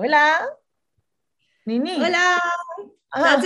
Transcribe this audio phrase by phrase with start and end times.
[0.00, 0.38] Hola.
[1.66, 1.96] Nini.
[1.96, 2.38] Hola.
[3.10, 3.36] Ah,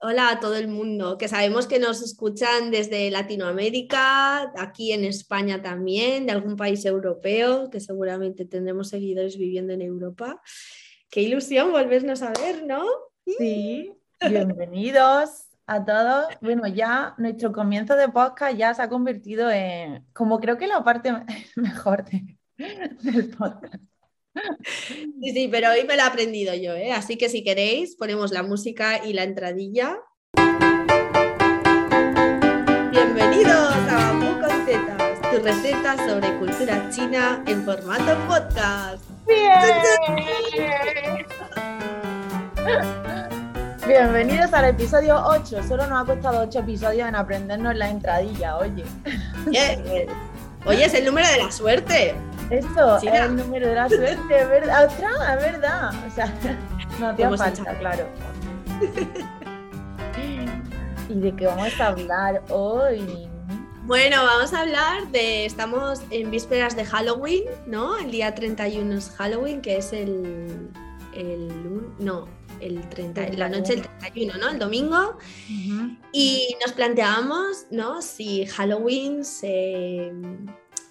[0.00, 5.62] Hola a todo el mundo, que sabemos que nos escuchan desde Latinoamérica, aquí en España
[5.62, 10.42] también, de algún país europeo, que seguramente tendremos seguidores viviendo en Europa.
[11.08, 12.84] Qué ilusión volvernos a ver, ¿no?
[13.38, 16.26] Sí, bienvenidos a todos.
[16.42, 20.84] Bueno, ya nuestro comienzo de podcast ya se ha convertido en, como creo que la
[20.84, 21.14] parte
[21.56, 23.82] mejor de- del podcast.
[25.20, 26.92] Sí, sí, pero hoy me lo he aprendido yo, ¿eh?
[26.92, 29.96] Así que si queréis, ponemos la música y la entradilla.
[32.90, 39.04] Bienvenidos a Bambú con Setas, tu receta sobre cultura china en formato podcast.
[39.26, 41.26] ¡Bien!
[43.86, 45.62] Bienvenidos al episodio 8.
[45.68, 48.84] Solo nos ha costado 8 episodios en aprendernos la entradilla, oye.
[49.52, 50.06] Eh,
[50.66, 52.14] Oye, es el número de la suerte.
[52.50, 54.86] Esto Sí, es el número de la suerte, ¿verdad?
[54.86, 55.12] ¡Ostras!
[55.36, 55.90] Es verdad.
[56.06, 56.34] O sea,
[56.98, 58.06] no a falta, claro.
[61.08, 63.28] ¿Y de qué vamos a hablar hoy?
[63.82, 67.98] Bueno, vamos a hablar de, estamos en vísperas de Halloween, ¿no?
[67.98, 70.70] El día 31 es Halloween, que es el,
[71.12, 71.52] el
[71.98, 72.26] no,
[72.64, 74.50] el 30, la noche del 31, ¿no?
[74.50, 75.18] El domingo.
[76.12, 78.00] Y nos planteábamos, ¿no?
[78.02, 80.12] Si Halloween se,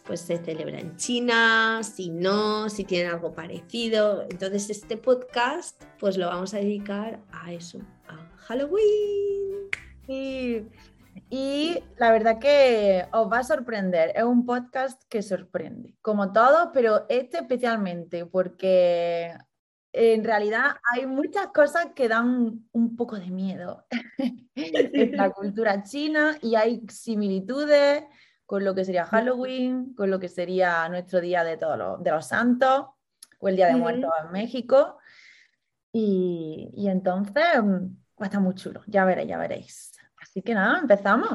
[0.06, 4.24] pues, se celebra en China, si no, si tienen algo parecido.
[4.30, 9.70] Entonces este podcast, pues lo vamos a dedicar a eso, a Halloween.
[10.06, 10.68] Sí.
[11.30, 14.12] Y la verdad que os va a sorprender.
[14.16, 19.34] Es un podcast que sorprende, como todos, pero este especialmente, porque
[19.94, 23.86] en realidad hay muchas cosas que dan un poco de miedo
[24.56, 28.04] en la cultura china y hay similitudes
[28.48, 32.12] con lo que sería Halloween, con lo que sería nuestro Día de todos los, de
[32.12, 32.88] los Santos
[33.40, 33.76] o el Día de.
[33.76, 34.98] Muertos en México.
[35.92, 37.86] Y, y entonces mm,
[38.20, 39.92] va a estar muy chulo, ya veréis, ya veréis.
[40.20, 41.30] Así que nada, empezamos.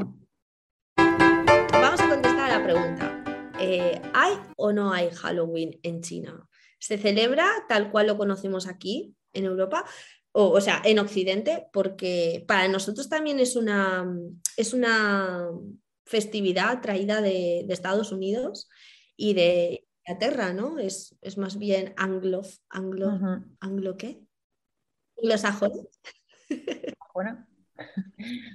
[0.97, 3.25] Vamos a contestar a la pregunta.
[3.61, 6.48] Eh, ¿Hay o no hay Halloween en China?
[6.79, 9.85] ¿Se celebra tal cual lo conocemos aquí en Europa?
[10.33, 14.07] O, o sea, en Occidente, porque para nosotros también es una,
[14.57, 15.49] es una
[16.05, 18.69] festividad traída de, de Estados Unidos
[19.17, 20.79] y de Inglaterra, ¿no?
[20.79, 23.19] Es, es más bien anglo, anglo,
[23.61, 24.23] anglo ¿qué?
[25.21, 25.73] Anglosajón.
[27.15, 27.47] Bueno,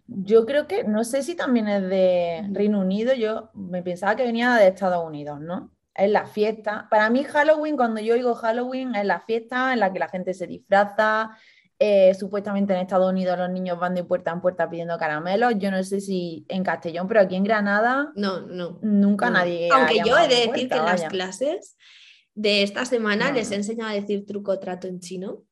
[0.08, 4.24] yo creo que, no sé si también es de Reino Unido, yo me pensaba que
[4.24, 5.76] venía de Estados Unidos, ¿no?
[5.96, 6.88] Es la fiesta.
[6.90, 10.34] Para mí Halloween, cuando yo oigo Halloween, es la fiesta en la que la gente
[10.34, 11.32] se disfraza.
[11.80, 15.54] eh, supuestamente en Estados Unidos los niños van de puerta en puerta pidiendo caramelos.
[15.58, 18.80] Yo no sé si en Castellón, pero aquí en Granada No, no.
[18.84, 19.34] nunca No.
[19.40, 19.70] nadie.
[19.74, 21.76] Aunque yo he de decir que en las clases
[22.36, 25.44] de esta semana No, les he enseñado a decir truco trato en chino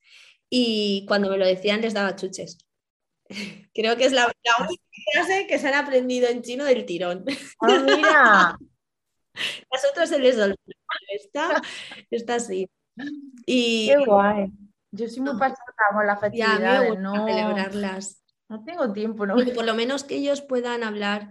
[0.50, 2.59] y cuando me lo decían les daba chuches.
[3.73, 7.25] Creo que es la, la única clase que se han aprendido en chino del tirón.
[7.59, 8.58] Ah, mira,
[9.71, 10.57] Las otras se les olvidó.
[11.09, 11.61] Esta,
[12.09, 12.69] esta sí.
[13.45, 14.51] Y qué guay.
[14.91, 15.39] Yo muy No.
[15.39, 15.57] pasada
[15.93, 18.23] con las me festividades, no, celebrarlas.
[18.49, 19.41] no tengo tiempo, ¿no?
[19.41, 21.29] Y por lo menos que ellos puedan hablar,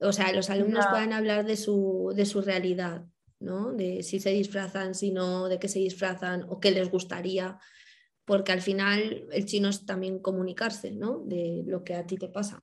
[0.00, 3.04] o sea, los alumnos puedan hablar de su, de su realidad,
[3.40, 3.72] ¿no?
[3.72, 7.58] De si se disfrazan, si no, de qué se disfrazan o qué les gustaría,
[8.24, 11.18] porque al final el chino es también comunicarse, ¿no?
[11.18, 12.62] De lo que a ti te pasa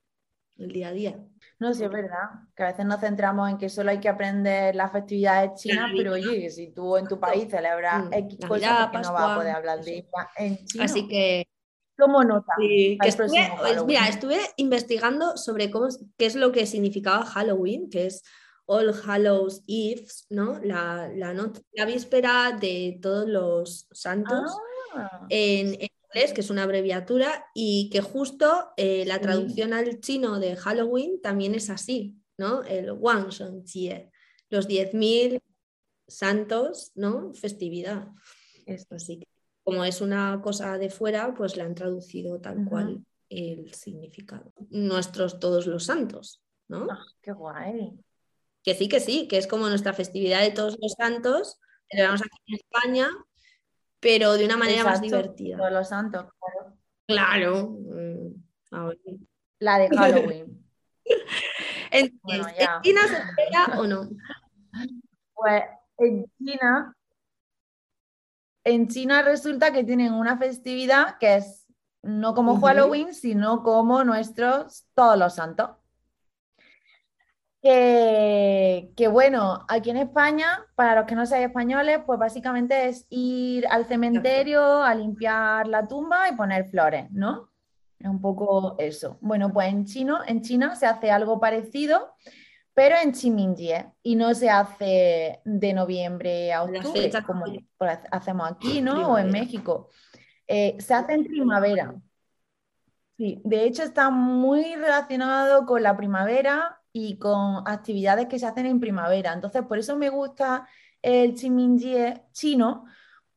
[0.57, 1.23] el día a día.
[1.61, 4.75] No, sí, es verdad, que a veces nos centramos en que solo hay que aprender
[4.75, 8.47] las festividades chinas, pero oye, que si tú en tu país celebras Mm, X Navidad,
[8.47, 10.83] cosas, ¿por qué no vas a poder hablar de ella en chino?
[10.83, 11.47] Así que
[11.95, 12.51] ¿Cómo nota?
[12.57, 17.23] Sí, Al que estuve, pues, mira, estuve investigando sobre cómo, qué es lo que significaba
[17.25, 18.23] Halloween, que es
[18.65, 20.59] All Hallows Eve, ¿no?
[20.63, 24.51] La, la, la víspera de todos los santos
[24.93, 29.21] Ah, en, en inglés, que es una abreviatura, y que justo eh, la Sí.
[29.21, 32.63] traducción al chino de Halloween también es así, ¿no?
[32.63, 33.29] El Wang
[33.65, 34.09] Jie,
[34.49, 35.39] los 10.000
[36.07, 37.33] santos, ¿no?
[37.33, 38.07] Festividad.
[38.65, 38.85] eso.
[38.95, 39.27] Así que
[39.63, 44.53] como es una cosa de fuera, pues la han traducido tal cual el significado.
[44.69, 46.87] Nuestros todos los santos, ¿no?
[46.89, 47.91] Ah, qué guay.
[48.63, 51.59] Que sí, que sí, que es como nuestra festividad de todos los santos,
[51.89, 53.09] celebramos aquí en España,
[54.01, 55.55] pero de una manera más divertida.
[55.55, 56.75] Todos los santos, claro.
[57.07, 57.69] Claro.
[57.69, 58.97] mm, ahora.
[59.59, 60.65] La de Halloween.
[61.91, 62.81] Entonces, Bueno, ¿en.
[62.81, 64.09] China se celebra o no?
[65.35, 65.63] Pues
[65.97, 66.97] en China,
[68.63, 71.67] en China resulta que tienen una festividad que es
[72.01, 72.59] no como.
[72.59, 75.69] Halloween, sino como nuestros todos los santos.
[77.61, 83.67] Que, bueno, aquí en España, para los que no sean españoles, pues básicamente es ir
[83.67, 87.51] al cementerio a limpiar la tumba y poner flores, ¿no?
[87.99, 89.17] Es un poco eso.
[89.21, 92.15] Bueno, pues en, chino, en China se hace algo parecido,
[92.73, 97.45] pero en Chiminjie y no se hace de noviembre a octubre, como
[98.09, 99.11] hacemos aquí, ¿no?
[99.11, 99.89] O en México.
[100.47, 101.93] Eh, se hace en primavera.
[103.17, 108.65] Sí, de hecho está muy relacionado con la primavera y con actividades que se hacen
[108.65, 109.33] en primavera.
[109.33, 110.67] Entonces, por eso me gusta
[111.01, 112.85] el Chiminjie chino,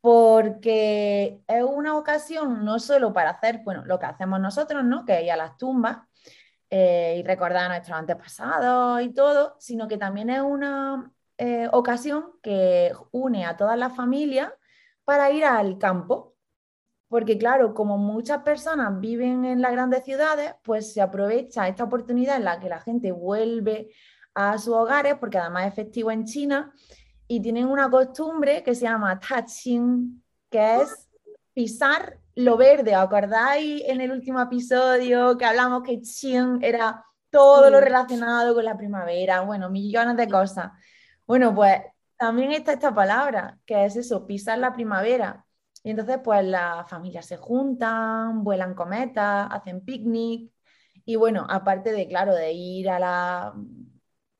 [0.01, 5.05] porque es una ocasión no solo para hacer, bueno, lo que hacemos nosotros, ¿no?
[5.05, 5.99] Que es ir a las tumbas
[6.69, 12.33] eh, y recordar a nuestros antepasados y todo, sino que también es una eh, ocasión
[12.43, 14.53] que une a todas las familias
[15.05, 16.34] para ir al campo
[17.15, 22.39] porque claro, como muchas personas viven en las grandes ciudades, pues se aprovecha esta oportunidad
[22.39, 23.93] en la que la gente vuelve
[24.35, 26.73] a sus hogares, porque además es festivo en China,
[27.29, 31.09] y tienen una costumbre que se llama Taching, que es
[31.53, 32.97] pisar lo verde.
[32.97, 38.77] ¿Acordáis en el último episodio que hablamos que Qing era todo lo relacionado con la
[38.77, 39.43] primavera?
[39.43, 40.73] Bueno, millones de cosas.
[41.29, 41.81] Bueno, pues
[42.17, 45.44] también está esta palabra, que es eso, pisar la primavera.
[45.85, 50.51] Y entonces, pues las familias se juntan, vuelan cometas, hacen picnic.
[51.05, 53.55] Y bueno, aparte de, claro, de ir a, la,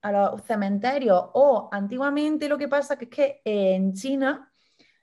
[0.03, 4.51] a los cementerios, o antiguamente lo que pasa que es que en China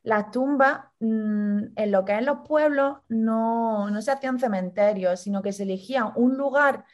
[0.03, 5.43] las tumbas mm, en lo que es los pueblos no, no se hacían cementerios, sino
[5.43, 6.85] que se elegía un lugar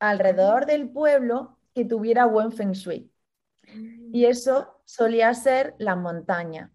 [0.00, 3.12] alrededor del pueblo que tuviera buen feng shui.
[4.12, 6.70] Y eso solía ser las montañas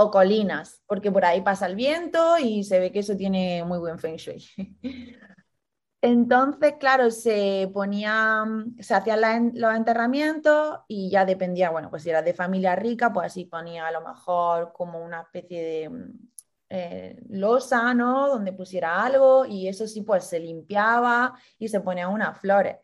[0.00, 3.78] o colinas, porque por ahí pasa el viento y se ve que eso tiene muy
[3.78, 4.44] buen feng shui.
[6.00, 12.22] Entonces, claro, se ponían, se hacían los enterramientos y ya dependía, bueno, pues si era
[12.22, 15.90] de familia rica, pues así ponía a lo mejor como una especie de
[16.68, 18.28] eh, losa, ¿no?
[18.28, 22.76] Donde pusiera algo y eso sí, pues se limpiaba y se ponían unas flores.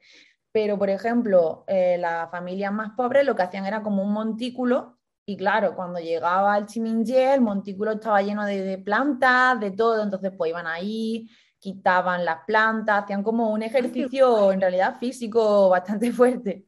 [0.51, 4.94] Pero, por ejemplo, eh, las familias más pobres lo que hacían era como un montículo
[5.27, 10.33] y claro, cuando llegaba al Chiminjé, el montículo estaba lleno de, plantas, de todo, entonces
[10.37, 11.29] pues iban ahí,
[11.59, 13.63] quitaban las plantas, hacían como un
[14.11, 16.67] ejercicio en realidad físico bastante fuerte.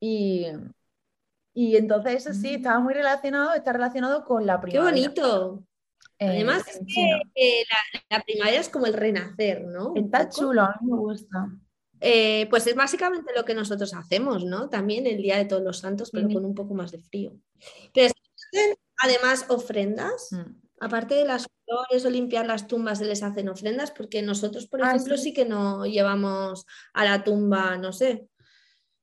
[0.00, 0.46] Y,
[1.52, 4.94] y entonces eso sí, estaba muy relacionado, está relacionado con la primavera.
[4.94, 5.64] ¡Qué bonito!
[6.18, 7.64] Además, es que eh,
[8.08, 9.92] la, primavera es como el renacer, ¿no?
[9.94, 11.48] Está chulo, a mí me gusta.
[12.06, 14.68] Eh, pues es básicamente lo que nosotros hacemos, ¿no?
[14.68, 17.32] También el Día de Todos los Santos, pero con un poco más de frío.
[17.94, 18.12] Pero
[18.98, 20.52] además ofrendas, mm.
[20.80, 24.84] aparte de las flores o limpiar las tumbas, se les hacen ofrendas, porque nosotros, por
[24.84, 25.32] ah, ejemplo, sí.
[25.32, 28.28] que no llevamos a la tumba, no sé.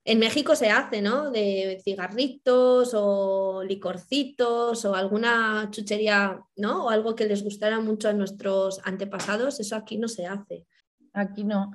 [0.06, 1.31] En México se hace, ¿no?
[1.31, 6.86] De cigarritos o licorcitos o alguna chuchería, ¿no?
[6.86, 10.68] O algo que les gustara mucho a nuestros antepasados, eso aquí no se hace.
[11.13, 11.71] Aquí no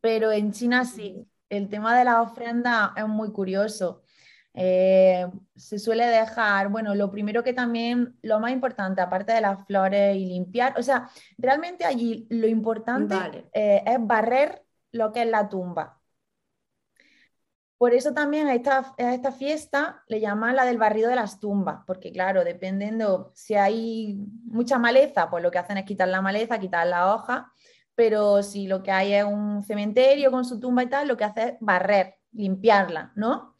[0.00, 1.26] pero en China sí.
[1.48, 4.02] El tema de la ofrenda es muy curioso.
[4.54, 9.64] Eh, se suele dejar, bueno, lo primero que también, lo más importante, aparte de las
[9.66, 11.08] flores y limpiar, o sea,
[11.38, 13.14] realmente allí lo importante
[13.52, 16.00] eh, es barrer lo que es la tumba.
[17.78, 21.40] Por eso también a esta, a esta, fiesta le llaman la del barrido de las
[21.40, 26.20] tumbas, porque claro, dependiendo si hay mucha maleza, pues lo que hacen es quitar la
[26.20, 27.50] maleza, quitar la hoja
[27.94, 31.24] pero si lo que hay es un cementerio con su tumba y tal, lo que
[31.24, 33.56] hace es barrer, limpiarla, ¿no?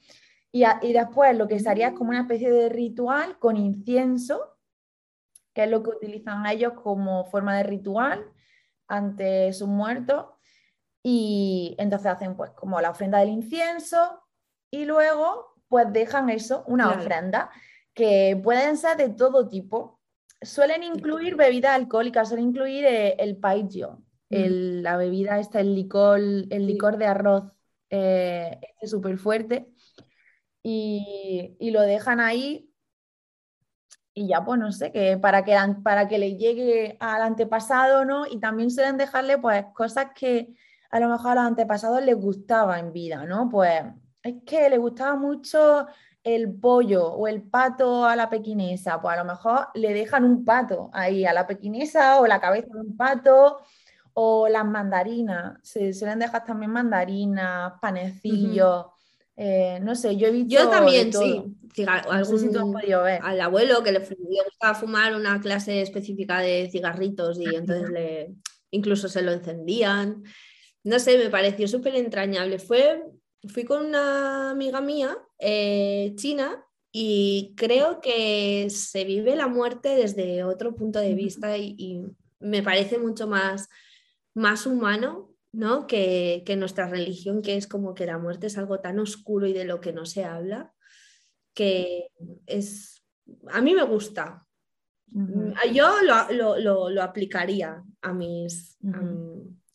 [0.52, 4.56] Y, después lo que se haría es como una especie de ritual con incienso,
[5.54, 8.24] que es lo que utilizan ellos como forma de ritual
[8.88, 10.26] ante sus muertos.
[11.02, 14.22] Y entonces hacen pues como la ofrenda del incienso
[14.70, 17.50] y luego pues dejan eso, una ofrenda,
[17.94, 20.00] que pueden ser de todo tipo.
[20.42, 26.66] Suelen incluir bebidas alcohólicas, suelen incluir eh, el paillo, la bebida esta, el licor, el
[26.66, 27.52] licor de arroz
[27.90, 29.68] eh, es súper fuerte
[30.62, 32.70] y, lo dejan ahí
[34.14, 38.26] y ya pues no sé, que para que, para que le llegue al antepasado, ¿no?
[38.26, 40.54] Y también suelen dejarle pues cosas que
[40.90, 43.48] a lo mejor a los antepasados les gustaba en vida, ¿no?
[43.48, 43.82] Pues
[44.22, 45.86] es que le gustaba mucho
[46.22, 50.44] el pollo o el pato a la pequinesa, pues a lo mejor le dejan un
[50.44, 53.60] pato ahí a la pequinesa o la cabeza de un pato
[54.22, 58.86] o las mandarinas, se suelen dejar también mandarinas, panecillos.
[59.34, 60.50] Eh, no sé, yo he visto.
[60.52, 61.42] Yo también, sí.
[61.86, 68.34] Al abuelo que le, gustaba fumar una clase específica de cigarritos y entonces le,
[68.70, 70.22] incluso se lo encendían.
[70.84, 72.58] No sé, me pareció súper entrañable.
[72.58, 73.02] Fue
[73.48, 76.62] fui con una amiga mía eh, china
[76.92, 82.02] y creo que se vive la muerte desde otro punto de vista y,
[82.42, 83.68] me parece mucho más,
[84.34, 85.86] más humano ¿no?
[85.86, 89.52] Que, que, nuestra religión, que es como que la muerte es algo tan oscuro y
[89.52, 90.72] de lo que no se habla,
[91.54, 92.08] que
[92.46, 93.02] es,
[93.48, 94.46] a mí me gusta.
[95.74, 98.78] Yo lo, aplicaría a mis,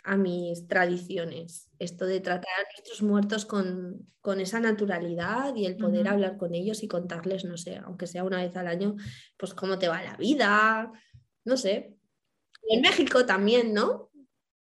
[0.03, 1.69] a mis tradiciones.
[1.77, 4.07] Esto de tratar a nuestros muertos con,
[4.39, 8.41] esa naturalidad y el poder hablar con ellos y contarles, no sé, aunque sea una
[8.41, 8.95] vez al año,
[9.37, 10.91] pues cómo te va la vida,
[11.43, 11.97] no sé.
[12.67, 14.09] En México también, ¿no?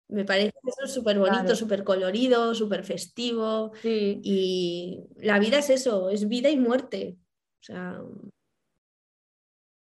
[0.09, 3.73] Me parece eso súper bonito, súper colorido, súper festivo.
[3.85, 7.19] Y la vida es eso, es vida y muerte.
[7.61, 8.01] O sea...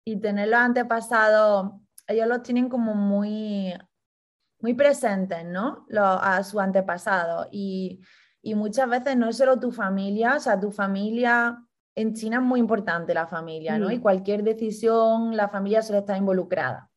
[0.03, 3.71] Y tenerlo antepasado, ellos lo tienen como muy
[4.61, 5.85] muy presentes, ¿no?
[5.97, 7.47] a su antepasado.
[7.51, 8.01] Y,
[8.43, 11.63] muchas veces no es solo tu familia, o sea, tu familia,
[11.95, 13.91] en China es muy importante la familia, ¿no?
[13.91, 14.01] Y mm.
[14.01, 16.89] cualquier decisión, la familia solo está involucrada.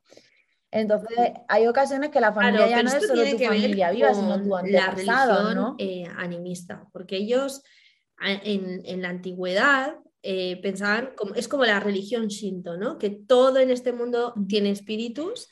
[0.75, 1.17] Entonces,
[1.47, 4.75] hay ocasiones que la familia ya no es solo tu familia viva, sino tu antepasado,
[4.75, 5.77] la religión, ¿no?
[5.79, 7.63] Eh, animista, porque ellos
[8.21, 12.99] en, la antigüedad eh, pensaban, como, es como la religión shinto, ¿no?
[12.99, 15.49] Que todo en este mundo tiene espíritus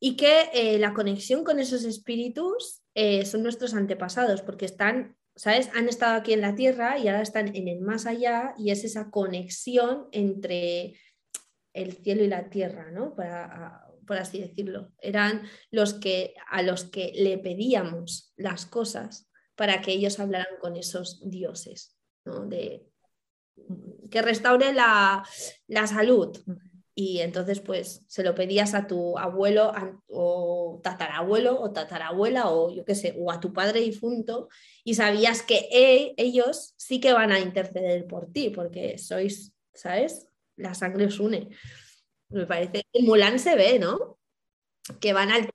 [0.00, 2.82] y que eh, la conexión con esos espíritus
[3.24, 5.70] son nuestros antepasados, porque están, ¿sabes?
[5.76, 8.82] Han estado aquí en la Tierra y ahora están en el más allá y es
[8.82, 10.94] esa conexión entre
[11.72, 13.14] el cielo y la tierra, ¿no?
[14.06, 14.92] Por así decirlo.
[14.98, 20.76] Eran los que a los que le pedíamos las cosas para que ellos hablaran con
[20.76, 22.46] esos dioses, ¿no?
[22.46, 22.86] De,
[24.10, 25.24] que restaure la,
[25.66, 26.38] la salud,
[26.98, 29.70] y entonces pues se lo pedías a tu abuelo
[30.08, 34.48] o tatarabuelo o tatarabuela o yo qué sé, o a tu padre difunto
[34.82, 40.26] y sabías que e, ellos sí que van a interceder por ti porque sois, ¿sabes?
[40.56, 41.50] La sangre os une.
[42.28, 44.18] Me parece que en Mulan se ve, ¿no?
[45.00, 45.50] Que van al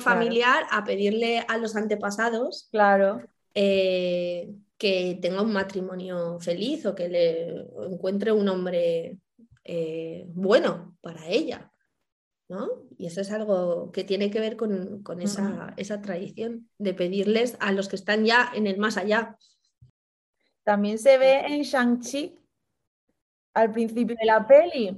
[0.00, 3.22] familiar a pedirle a los antepasados claro.
[3.54, 9.18] Eh, que tenga un matrimonio feliz o que le encuentre un hombre
[9.64, 11.70] eh, bueno para ella.
[12.48, 12.68] ¿no?
[12.96, 17.72] Y eso es algo que tiene que ver con, esa, esa, tradición de pedirles a
[17.72, 19.36] los que están ya en el más allá.
[20.62, 22.38] También se ve en Shang-Chi,
[23.54, 24.96] al principio de la peli,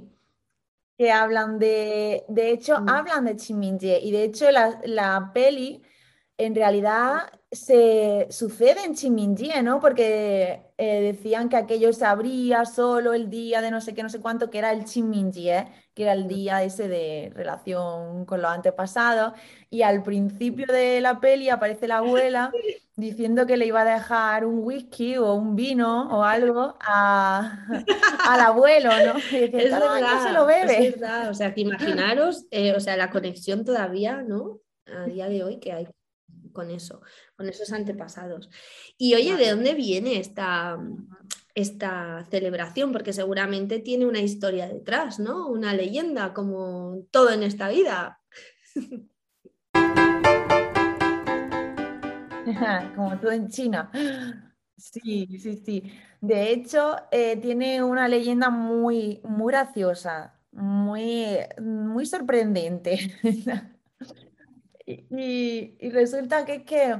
[0.99, 2.89] que hablan de, de hecho, mm.
[2.89, 5.81] hablan de Chiminje y de hecho la, la peli
[6.37, 9.79] en realidad se sucede en Chiminjie, ¿no?
[9.79, 14.09] Porque eh, decían que aquello se abría solo el día de no sé qué, no
[14.09, 18.51] sé cuánto, que era el Chiminjie, que era el día ese de relación con los
[18.51, 19.33] antepasados.
[19.69, 22.51] Y al principio de la peli aparece la abuela
[22.99, 27.65] diciendo que le iba a dejar un whisky o un vino o algo a,
[28.27, 29.19] al abuelo, ¿no?
[29.31, 30.87] es verdad, se lo bebe.
[30.87, 34.61] Es verdad, o sea, que imaginaros, eh, o sea, la conexión todavía, ¿no?
[34.85, 35.87] A día de hoy que hay
[36.51, 37.01] con eso,
[37.35, 38.49] con esos antepasados.
[38.97, 40.77] Y oye, ¿de dónde viene esta,
[41.55, 42.91] esta celebración?
[42.91, 45.47] Porque seguramente tiene una historia detrás, ¿no?
[45.47, 48.19] Una leyenda, como todo en esta vida.
[52.95, 53.91] como todo en China.
[54.79, 55.91] Sí, sí, sí.
[56.21, 62.97] De hecho, eh, tiene una leyenda muy, muy graciosa, muy, muy sorprendente.
[64.89, 66.97] Y, resulta que es que,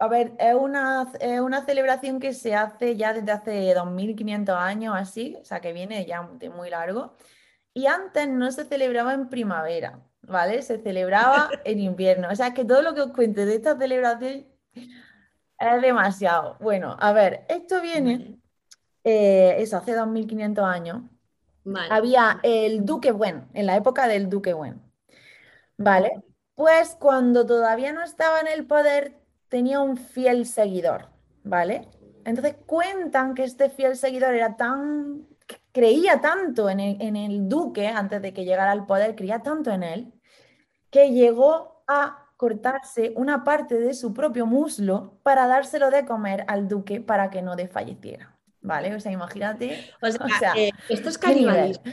[0.00, 5.36] a ver, es una, una celebración que se hace ya desde hace 2500 años así,
[5.40, 7.16] o sea que viene ya de muy largo.
[7.72, 10.62] Y antes no se celebraba en primavera, ¿vale?
[10.62, 12.28] Se celebraba en invierno.
[12.30, 16.56] O sea que todo lo que os cuente de esta celebración es demasiado.
[16.60, 18.38] Bueno, a ver, esto viene,
[19.04, 21.02] eh, eso, hace 2500 años.
[21.90, 24.80] Había el Duque Wen, en la época del Duque Wen.
[25.76, 26.22] ¿Vale?
[26.54, 31.08] Pues cuando todavía no estaba en el poder, tenía un fiel seguidor,
[31.42, 31.88] ¿vale?
[32.24, 35.26] Entonces cuentan que este fiel seguidor era tan,
[35.72, 40.12] creía tanto en el, duque antes de que llegara al poder, creía tanto en él,
[40.90, 46.68] que llegó a cortarse una parte de su propio muslo para dárselo de comer al
[46.68, 48.34] duque para que no desfalleciera.
[48.62, 48.94] ¿Vale?
[48.94, 49.78] O sea, imagínate.
[50.00, 51.84] O sea, eh, esto es canibalismo.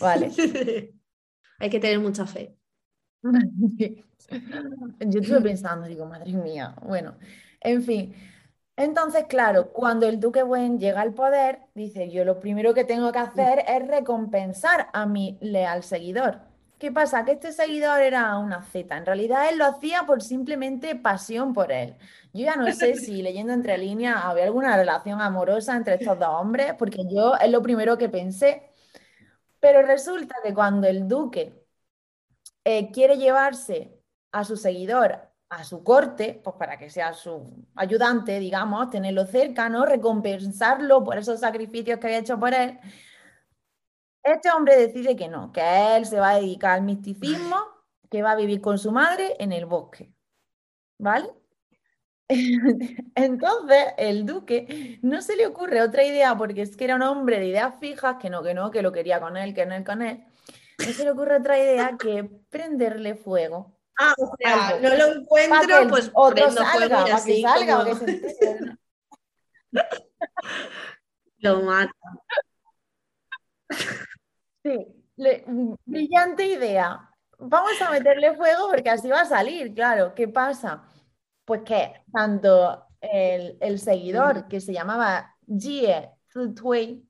[0.00, 0.30] Vale.
[1.58, 2.56] Hay que tener mucha fe.
[3.22, 7.18] Yo estuve pensando, digo, madre mía, bueno,
[7.60, 8.14] en fin.
[8.76, 13.12] Entonces, claro, cuando el duque Wen llega al poder, dice, yo lo primero que tengo
[13.12, 16.49] que hacer es recompensar a mi leal seguidor.
[16.80, 17.24] ¿Qué pasa?
[17.24, 18.96] Que este seguidor era una Z.
[18.96, 21.96] En realidad él lo hacía por simplemente pasión por él.
[22.32, 26.28] Yo ya no sé si leyendo entre líneas había alguna relación amorosa entre estos dos
[26.30, 28.70] hombres, porque yo es lo primero que pensé.
[29.60, 31.64] Pero resulta que cuando el duque
[32.64, 34.00] eh, quiere llevarse
[34.32, 39.68] a su seguidor a su corte, pues para que sea su ayudante, digamos, tenerlo cerca,
[39.68, 39.84] ¿no?
[39.84, 42.78] Recompensarlo por esos sacrificios que había hecho por él.
[44.22, 47.56] Este hombre decide que no, que él se va a dedicar al misticismo,
[48.10, 50.12] que va a vivir con su madre en el bosque.
[50.98, 51.30] ¿Vale?
[53.14, 57.40] Entonces, el duque no se le ocurre otra idea, porque es que era un hombre
[57.40, 60.02] de ideas fijas, que no, que no, que lo quería con él, que no, con
[60.02, 60.24] él.
[60.78, 65.88] No se le ocurre otra idea que prenderle fuego Ah, o sea, no lo encuentro,
[65.90, 68.78] pues otro salga, para que salga, que se
[71.40, 71.92] Lo mata.
[74.70, 77.08] Sí, brillante idea.
[77.38, 80.14] Vamos a meterle fuego porque así va a salir, claro.
[80.14, 80.82] ¿Qué pasa?
[81.44, 87.08] Pues que tanto el, el seguidor que se llamaba Jie Zutui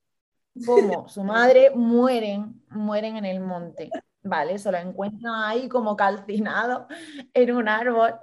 [0.64, 3.90] como su madre mueren, mueren en el monte.
[4.23, 4.59] ¿vale?
[4.59, 6.87] Se lo encuentran ahí como calcinado
[7.33, 8.14] en un árbol.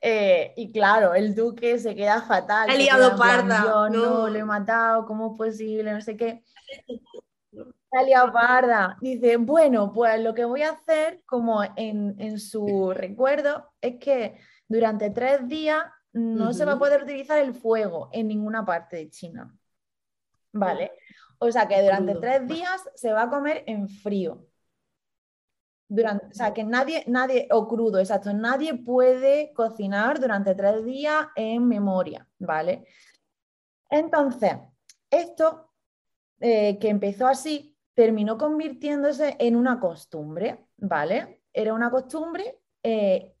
[0.00, 2.68] Eh, y claro, el duque se queda fatal.
[2.68, 3.60] Ha liado parda.
[3.60, 3.88] no.
[3.88, 5.92] no, lo he matado, ¿cómo es posible?
[5.92, 6.42] No sé qué.
[7.90, 8.96] Ha liado parda.
[9.00, 14.38] Dice, bueno, pues lo que voy a hacer, como en, en su recuerdo, es que
[14.68, 19.10] durante tres días no se va a poder utilizar el fuego en ninguna parte de
[19.10, 19.54] China.
[20.52, 20.92] ¿Vale?
[21.38, 24.48] O sea que durante tres días se va a comer en frío
[25.88, 31.26] durante, o sea, que nadie, nadie, o crudo, exacto, nadie puede cocinar durante tres días
[31.34, 32.86] en memoria, ¿vale?
[33.90, 34.52] Entonces,
[35.10, 35.72] esto
[36.40, 41.42] eh, que empezó así, terminó convirtiéndose en una costumbre, ¿vale?
[41.52, 43.34] Era una costumbre eh,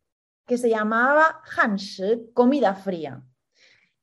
[0.44, 3.22] que se llamaba Hanshi, comida fría,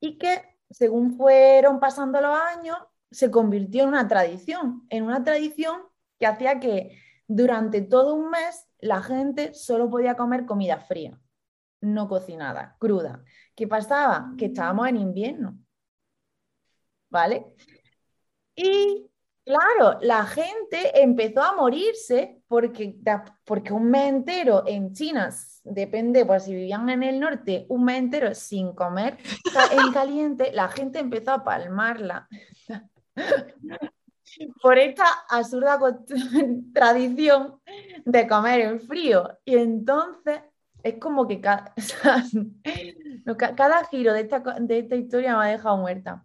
[0.00, 2.78] y que según fueron pasando los años,
[3.10, 5.82] se convirtió en una tradición, en una tradición
[6.18, 11.20] que hacía que durante todo un mes la gente solo podía comer comida fría,
[11.82, 13.22] no cocinada, cruda.
[13.54, 14.32] ¿Qué pasaba?
[14.38, 15.58] Que estábamos en invierno.
[17.10, 17.44] ¿Vale?
[18.54, 19.10] Y
[19.46, 22.96] claro, la gente empezó a morirse porque,
[23.44, 25.30] porque un mes entero en China,
[25.64, 29.16] depende, pues si vivían en el norte, un mes entero sin comer
[29.72, 32.28] en caliente, la gente empezó a palmarla
[34.60, 35.78] por esta absurda
[36.74, 37.60] tradición
[38.04, 39.38] de comer en frío.
[39.44, 40.40] Y entonces
[40.82, 41.40] es como que
[43.56, 46.24] cada, giro de esta, de esta, historia me ha dejado muerta.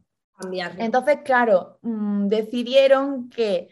[0.77, 3.69] Entonces, claro, mm, decidieron que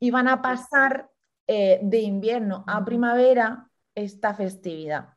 [0.00, 1.10] iban a pasar
[1.46, 5.14] eh, de invierno a primavera esta festividad.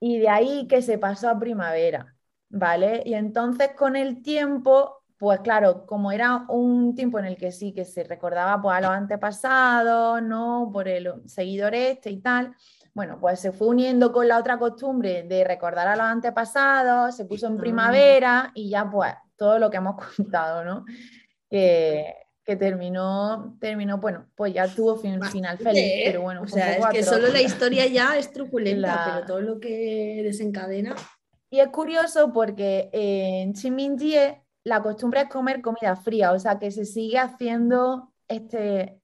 [0.00, 2.14] Y de ahí que se pasó a primavera,
[2.48, 3.02] ¿vale?
[3.04, 7.72] Y entonces con el tiempo pues claro, como era un tiempo en el que sí
[7.72, 10.70] que se recordaba pues, a los antepasados, ¿no?
[10.72, 12.54] Por el seguidor este y tal,
[12.94, 17.24] bueno, pues se fue uniendo con la otra costumbre de recordar a los antepasados, se
[17.24, 17.60] puso en ah.
[17.60, 20.84] primavera y ya pues todo lo que hemos contado, ¿no?
[21.48, 22.14] Que,
[22.58, 26.02] terminó, terminó, bueno, pues ya tuvo fin, final feliz, ¿eh?
[26.06, 26.40] pero bueno.
[26.42, 30.96] O sea, es que solo la historia ya es truculenta, pero todo lo que desencadena.
[31.50, 36.70] Y es curioso porque en Chiminjie la costumbre es comer comida fría, o sea que
[36.70, 39.00] se sigue haciendo este,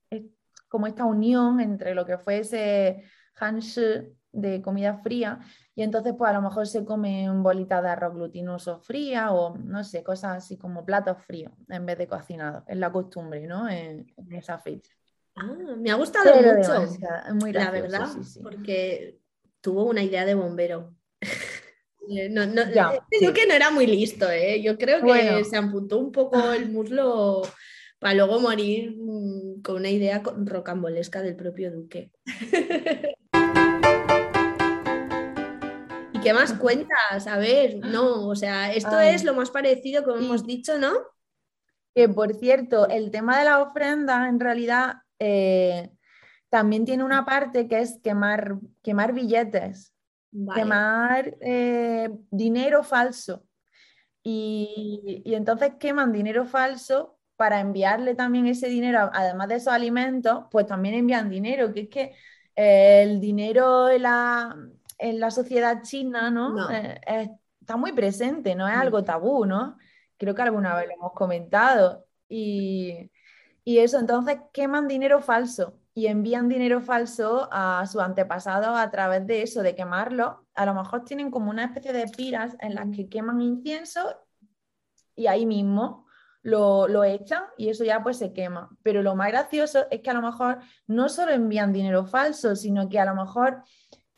[0.67, 3.03] como esta unión entre lo que fue ese
[3.35, 5.39] hanshi de comida fría
[5.75, 9.83] y entonces pues a lo mejor se comen bolitas de arroz glutinoso fría o no
[9.83, 12.63] sé, cosas así como platos fríos en vez de cocinados.
[12.67, 13.69] Es la costumbre, ¿no?
[13.69, 14.91] En, esa fecha.
[15.35, 16.97] Ah, me ha gustado mucho.
[17.35, 18.07] muy la verdad,
[18.41, 19.19] porque
[19.59, 20.93] tuvo una idea de bombero.
[22.29, 24.61] No, no, eh, que no era muy listo, ¿eh?
[24.61, 27.41] Yo creo que se amputó un poco el muslo
[27.97, 32.11] para luego morir mm, con una idea rocambolesca del propio duque.
[36.25, 37.27] qué más cuentas?
[37.27, 40.91] A ver, no, o sea, esto es lo más parecido como hemos dicho, ¿no?
[41.93, 44.95] Que por cierto, el tema de la ofrenda en realidad
[46.49, 49.95] también tiene una parte que es quemar, quemar billetes
[50.53, 53.45] quemar eh, dinero falso.
[54.23, 60.65] Y, entonces queman dinero falso para enviarle también ese dinero, además de esos alimentos, pues
[60.65, 62.15] también envían dinero, que es que
[62.55, 64.55] eh, el dinero la,
[64.97, 66.69] en la sociedad china, ¿no?
[66.69, 67.29] Eh,
[67.59, 69.77] está muy presente, no es algo tabú, ¿no?
[70.17, 72.05] Creo que alguna vez lo hemos comentado.
[72.29, 73.11] Y,
[73.63, 79.25] y eso, entonces queman dinero falso y envían dinero falso a sus antepasados a través
[79.25, 80.45] de eso, de quemarlo.
[80.53, 84.01] A lo mejor tienen como una especie de piras en las que queman incienso
[85.15, 86.05] y ahí mismo
[86.41, 88.69] lo, lo, echan y eso ya pues se quema.
[88.83, 92.89] Pero lo más gracioso es que a lo mejor no solo envían dinero falso, sino
[92.89, 93.63] que a lo mejor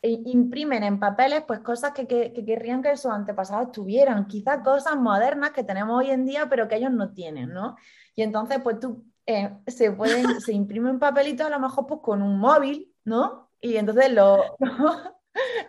[0.02, 4.96] imprimen en papeles pues cosas que, que, que, querrían que sus antepasados tuvieran, quizás cosas
[4.96, 7.76] modernas que tenemos hoy en día pero que ellos no tienen, ¿no?
[8.14, 12.22] Y entonces pues tú eh, se pueden, se imprimen papelitos a lo mejor pues con
[12.22, 13.50] un móvil, ¿no?
[13.60, 14.56] Y entonces lo,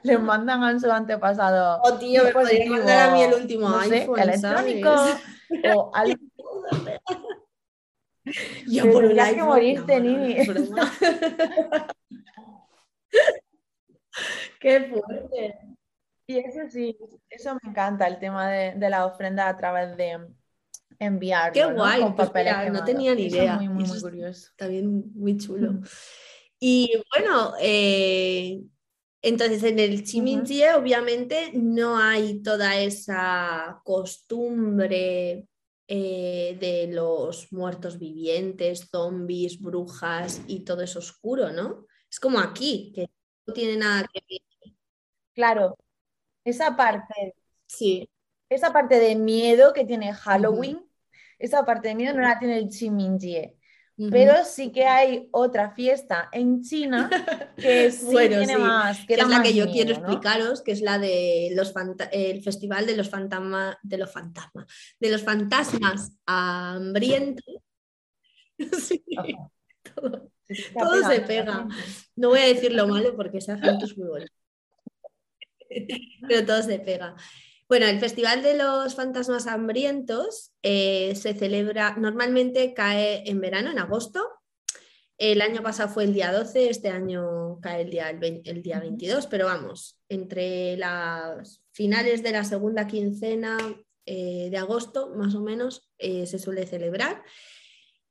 [0.03, 1.79] les mandan a sus antepasados.
[1.83, 4.95] Oh, tío, me podría mandar a mí el último no iPhone, sé, electrónico
[5.75, 6.19] o algo.
[8.67, 10.37] Yo por un Tendrías que iPhone, morirte, no, no, Nini.
[14.59, 15.59] Qué fuerte.
[16.27, 16.97] Y eso sí,
[17.29, 20.19] eso me encanta, el tema de, de la ofrenda a través de
[20.99, 21.51] enviar.
[21.51, 23.53] Qué guay, Con pues papeles mira, no tenía ni Eso idea.
[23.55, 24.49] Es muy, muy, Eso muy curioso.
[24.55, 25.79] También muy chulo.
[26.59, 28.61] Y bueno, eh,
[29.21, 35.47] entonces en el Chiminjie obviamente no hay toda esa costumbre
[35.87, 41.85] eh, de los muertos vivientes, zombies, brujas y todo eso oscuro, ¿no?
[42.11, 43.07] Es como aquí, que no
[43.53, 44.41] tiene nada que ver.
[45.33, 45.77] Claro,
[46.43, 47.33] esa parte,
[47.67, 48.09] Sí,
[48.49, 50.83] esa parte de miedo que tiene Halloween,
[51.37, 53.55] esa parte de miedo no la tiene el Chiminjie.
[54.11, 57.09] Pero sí que hay otra fiesta en China
[57.57, 59.97] que sí Bueno, tiene sí, más, que es la que yo miedo, quiero ¿no?
[59.99, 61.73] explicaros, que es la de los
[62.11, 64.65] el festival de los fantasmas, de los fantasmas,
[64.99, 67.45] de los fantasmas hambrientos.
[68.79, 69.03] Sí,
[69.95, 70.31] todo.
[70.49, 71.59] Está todo se pega.
[71.59, 71.75] gente.
[72.15, 74.33] No voy a decir lo malo porque ese acento es muy bonito.
[76.27, 77.15] Pero todo se pega.
[77.67, 83.77] Bueno, el Festival de los Fantasmas Hambrientos eh, se celebra, normalmente cae en verano, en
[83.77, 84.27] agosto.
[85.19, 89.27] El año pasado fue el día 12, este año cae el día, el día 22,
[89.27, 93.57] pero vamos, entre las finales de la segunda quincena
[94.05, 97.21] eh, de agosto, más o menos, eh, se suele celebrar.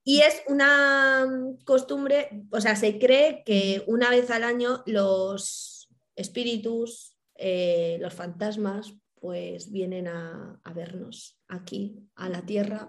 [0.09, 5.87] Y es una mm, costumbre, o sea, se cree que una vez al año los
[6.16, 12.88] espíritus, eh, los fantasmas, pues vienen a, a vernos aquí, a la tierra.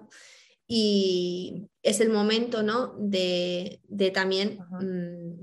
[0.66, 2.96] Y es el momento, ¿no?
[2.98, 5.42] De, de también mm,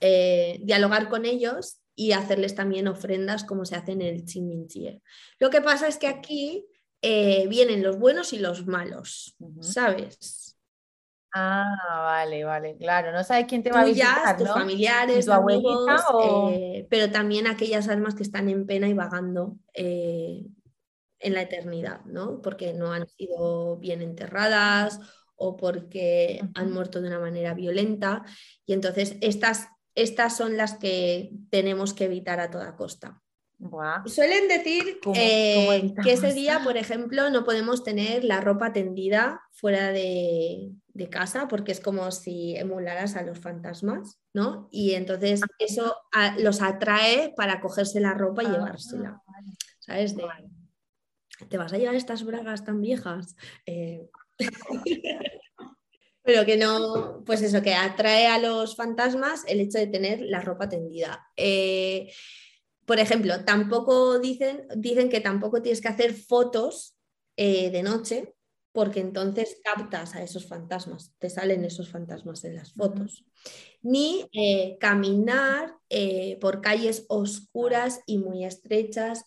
[0.00, 5.00] eh, dialogar con ellos y hacerles también ofrendas como se hace en el Chiminjie.
[5.38, 6.66] Lo que pasa es que aquí
[7.00, 9.34] eh, vienen los buenos y los malos.
[9.62, 10.53] ¿sabes?
[11.36, 13.10] Ah, vale, vale, claro.
[13.12, 14.54] No sabes quién te va a visitar, tus ¿no?
[14.54, 18.94] familiares, ¿Tu abuelita amigos, o- eh, pero también aquellas almas que están en pena y
[18.94, 20.46] vagando eh,
[21.20, 22.40] en la eternidad, ¿no?
[22.42, 25.00] Porque no han sido bien enterradas
[25.36, 28.24] o porque han muerto de una manera violenta.
[28.66, 33.22] Y entonces estas, estas son las que tenemos que evitar a toda costa.
[34.06, 38.72] Suelen decir ¿Cómo- eh, cómo que ese día, por ejemplo, no podemos tener la ropa
[38.72, 44.68] tendida fuera de, de casa porque es como si emularas a los fantasmas, ¿no?
[44.70, 49.22] Y entonces eso a- los atrae para cogerse la ropa y Ah, llevársela,
[49.80, 50.14] ¿sabes?
[50.16, 50.24] De,
[51.48, 53.34] ¿te vas a llevar estas bragas tan viejas?
[53.66, 54.08] Eh,
[56.22, 60.40] Pero que no, pues eso, que atrae a los fantasmas el hecho de tener la
[60.40, 61.26] ropa tendida.
[61.36, 62.10] Eh,
[62.86, 66.96] por ejemplo, tampoco dicen, dicen que tampoco tienes que hacer fotos
[67.36, 68.34] eh, de noche,
[68.72, 73.24] porque entonces captas a esos fantasmas, te salen esos fantasmas en las fotos.
[73.82, 79.24] Ni eh, caminar eh, por calles oscuras y muy estrechas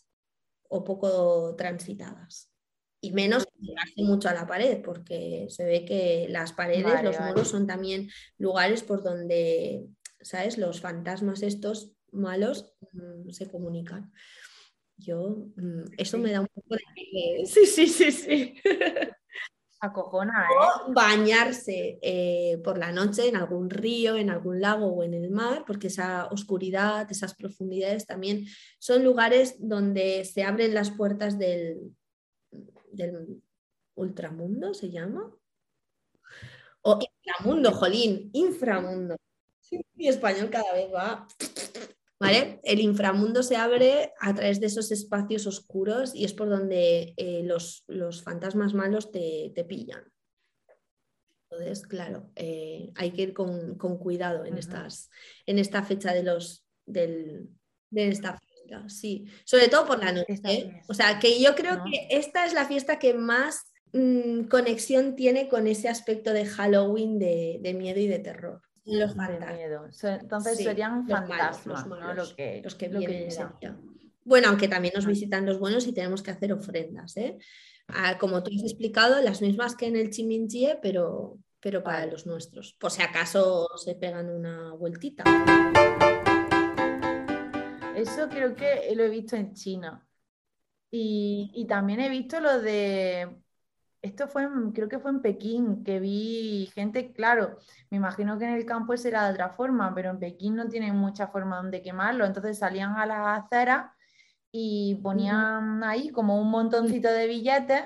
[0.68, 2.52] o poco transitadas.
[3.00, 7.18] Y menos pegarse mucho a la pared, porque se ve que las paredes, Vale, los
[7.18, 7.32] vale.
[7.32, 9.86] muros son también lugares por donde,
[10.20, 10.58] ¿sabes?
[10.58, 14.12] Los fantasmas estos malos mm, se comunican.
[14.98, 16.24] Yo, mm, eso Sí.
[16.24, 16.82] me da un poco de...
[17.46, 18.56] Sí, sí, sí, sí.
[19.80, 20.92] Acojona, ¿eh?
[20.92, 25.66] Bañarse eh, por la noche en algún río, en algún lago o en el mar,
[25.68, 28.48] porque esa oscuridad, esas profundidades también
[28.80, 31.96] son lugares donde se abren las puertas del,
[32.92, 33.44] del
[33.94, 35.32] ultramundo, ¿se llama?
[36.82, 39.16] O inframundo, jolín, inframundo.
[39.60, 41.28] Sí, mi español cada vez va.
[42.20, 42.60] ¿Vale?
[42.64, 47.44] El inframundo se abre a través de esos espacios oscuros y es por donde eh,
[47.44, 50.04] los, los fantasmas malos te, te pillan.
[51.50, 55.10] Entonces, claro, eh, hay que ir con, con cuidado en, estas,
[55.46, 57.50] en esta fecha de los del,
[57.90, 59.28] de esta fiesta, sí.
[59.46, 60.40] Sobre todo por la noche.
[60.44, 60.82] ¿eh?
[60.90, 61.84] O sea, que yo creo ¿no?
[61.86, 67.18] que esta es la fiesta que más mm, conexión tiene con ese aspecto de Halloween
[67.18, 68.62] de, de miedo y de terror.
[68.88, 69.56] Los fantasmas.
[69.58, 69.86] miedo.
[70.04, 73.78] Entonces Sí, serían los malos, fantasmas, los Lo que, los que lo que vienen sería.
[74.24, 77.38] Bueno, aunque también nos visitan los buenos y tenemos que hacer ofrendas, ¿eh?
[77.88, 82.12] Ah, como tú has explicado, las mismas que en el Chiminchie, pero, pero para Vale.
[82.12, 85.24] los nuestros, por si acaso se pegan una vueltita.
[87.96, 90.06] Eso creo que lo he visto en China.
[90.92, 93.38] Y, y también he visto lo de,
[94.02, 97.58] esto fue, en- creo que fue en Pekín, que vi gente, claro,
[97.90, 100.96] me imagino que en el campo será de otra forma, pero en Pekín no tienen
[100.96, 103.92] mucha forma donde quemarlo, entonces salían a las aceras
[104.52, 107.84] y ponían ahí como un montoncito de billetes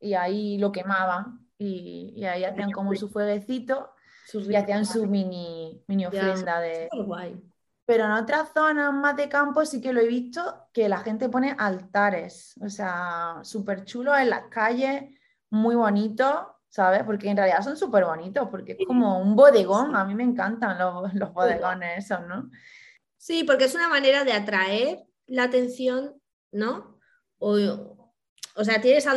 [0.00, 3.90] y ahí lo quemaban y, y ahí hacían como su fueguecito
[4.52, 6.88] y hacían su mini, mini ofrenda de...
[7.84, 11.28] Pero en otras zonas más de campo sí que lo he visto que la gente
[11.28, 15.04] pone altares, o sea, súper chulos en las calles,
[15.52, 16.34] muy bonitos,
[16.68, 17.02] ¿sabes?
[17.04, 20.78] Porque en realidad son súper bonitos, porque es como un bodegón, a mí me encantan
[20.78, 22.50] los, los bodegones esos, ¿no?
[23.16, 26.98] Sí, porque es una manera de atraer la atención, ¿no?
[27.38, 27.56] O,
[28.56, 29.14] o sea, tienes a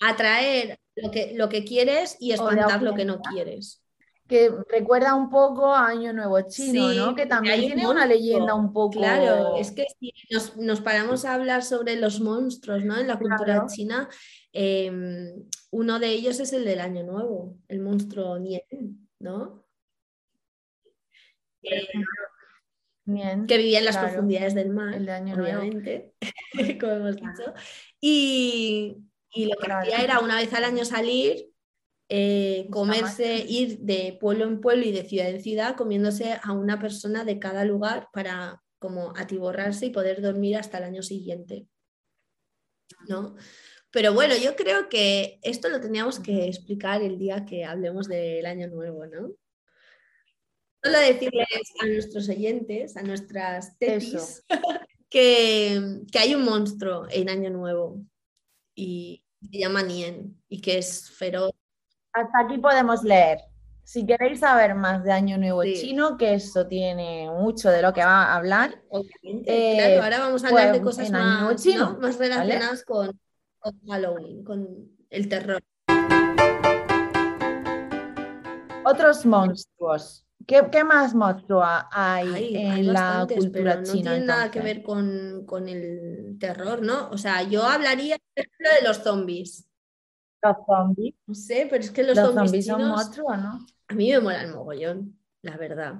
[0.00, 3.82] atraer lo que, lo que quieres y espantar lo que no quieres.
[4.28, 7.14] Que recuerda un poco a Año Nuevo Chino, Sí, ¿no?
[7.14, 8.06] Que también tiene una monstruo.
[8.06, 8.90] leyenda un poco...
[8.92, 12.96] Claro, es que si nos, nos paramos a hablar sobre los monstruos, ¿no?
[12.98, 13.66] En la cultura Claro.
[13.66, 14.08] china,
[14.52, 15.34] eh,
[15.70, 19.64] uno de ellos es el del Año Nuevo, el monstruo Nien, ¿no?
[21.62, 21.88] Eh,
[23.04, 25.58] Bien, que vivía en las claro, profundidades del mar, el de Año Nuevo.
[25.60, 26.14] obviamente,
[26.80, 27.52] como hemos dicho.
[28.00, 28.96] Y,
[29.32, 29.80] y lo que Claro.
[29.82, 31.48] hacía era una vez al año salir,
[32.08, 36.78] eh, comerse, ir de pueblo en pueblo y de ciudad en ciudad, comiéndose a una
[36.78, 41.66] persona de cada lugar para como atiborrarse y poder dormir hasta el año siguiente.
[43.08, 43.34] ¿No?
[43.92, 48.46] Pero bueno, yo creo que esto lo teníamos que explicar el día que hablemos del
[48.46, 49.32] año nuevo, ¿no?
[50.82, 51.46] Solo decirles
[51.80, 54.42] a nuestros oyentes, a nuestras tetis,
[55.10, 58.02] que, que hay un monstruo en Año Nuevo
[58.74, 61.52] y se llama Nien y que es feroz.
[62.12, 63.40] Hasta aquí podemos leer.
[63.84, 65.74] Si queréis saber más de Año Nuevo Sí.
[65.74, 68.82] Chino, que eso tiene mucho de lo que va a hablar.
[69.22, 73.20] Eh, claro, ahora vamos a hablar pues, de cosas más relacionadas con,
[73.62, 75.62] con Halloween, con el terror.
[78.84, 80.26] otros monstruos.
[80.46, 84.10] ¿Qué, qué más monstruos hay Hay, en hay la cultura pero no china?
[84.10, 87.08] tiene nada que ver con, con el terror, ¿no?
[87.10, 89.68] O sea, yo hablaría, por ejemplo, de los zombies.
[90.42, 91.14] Los zombies.
[91.26, 93.66] No sé, pero es que los, Los zombies, zombies son chinos monstruos, ¿no?
[93.88, 95.94] a mí me molan mogollón, la verdad.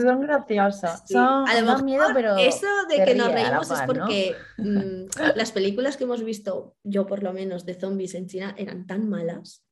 [0.00, 1.02] Son graciosos.
[1.06, 4.36] Sí, Son, a lo dan miedo, pero eso de que nos ríe reímos es porque
[4.58, 8.86] mm, las películas que hemos visto, yo por lo menos, de zombies en China eran
[8.86, 9.64] tan malas.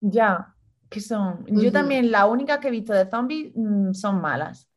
[0.00, 0.54] ya,
[0.88, 1.44] que son.
[1.46, 4.68] Yo también, la única que he visto de zombies mm, son malas.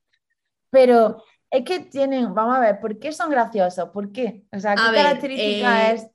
[0.71, 3.89] Pero es que tienen, vamos a ver, ¿por qué son graciosos?
[3.89, 4.45] ¿Por qué?
[4.51, 6.07] O sea, ¿qué A ver, característica eh, es?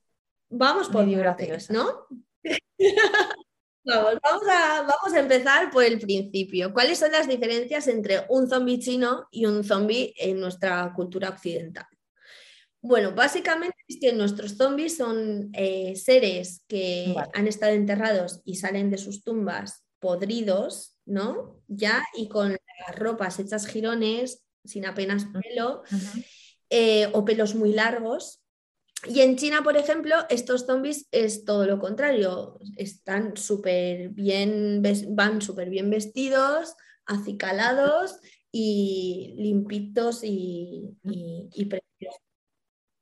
[0.48, 1.70] Vamos por partes.
[1.70, 2.06] ¿no?
[3.84, 6.72] Vamos, vamos a, vamos a empezar por el principio.
[6.72, 11.86] ¿Cuáles son las diferencias entre un zombie chino y un zombie en nuestra cultura occidental?
[12.80, 17.30] Bueno, básicamente es que nuestros zombies son eh, seres que Vale.
[17.34, 21.62] han estado enterrados y salen de sus tumbas podridos, ¿no?
[21.66, 25.82] Ya, y con las ropas hechas jirones, sin apenas pelo,
[26.68, 28.43] eh, o pelos muy largos.
[29.06, 32.58] Y en China, por ejemplo, estos zombies es todo lo contrario.
[32.76, 36.74] Están súper bien, van súper bien vestidos,
[37.06, 38.16] acicalados
[38.50, 42.20] y limpitos y, y- y preciosos.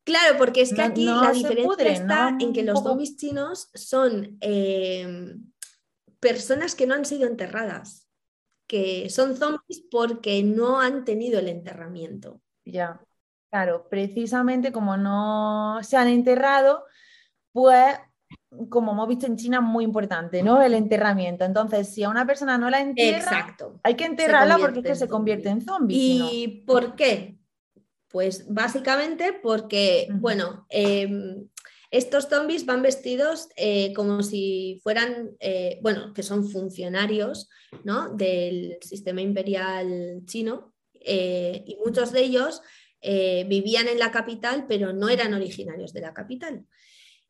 [0.05, 2.39] Claro, porque es que aquí no la diferencia está ¿no?
[2.41, 5.37] en que los zombies chinos son eh,
[6.19, 8.09] personas que no han sido enterradas,
[8.67, 12.41] que son zombies porque no han tenido el enterramiento.
[12.65, 13.01] Ya,
[13.53, 16.87] claro, precisamente como no se han enterrado,
[17.53, 17.99] pues
[18.71, 20.63] como hemos visto en China es muy importante, ¿no?
[20.63, 21.45] El enterramiento.
[21.45, 23.79] Entonces, si a una persona no la entierra, Exacto.
[23.83, 25.95] hay que enterrarla porque es que se convierte en zombie.
[25.95, 27.37] ¿Y por qué?
[28.09, 31.47] Pues básicamente porque, bueno, em,
[31.91, 37.51] estos zombies van vestidos eh, como si fueran, eh, bueno, que son funcionarios
[37.85, 38.09] ¿no?
[38.15, 42.63] del sistema imperial chino eh, y muchos de ellos
[43.03, 46.65] eh, vivían en la capital, pero no eran originarios de la capital.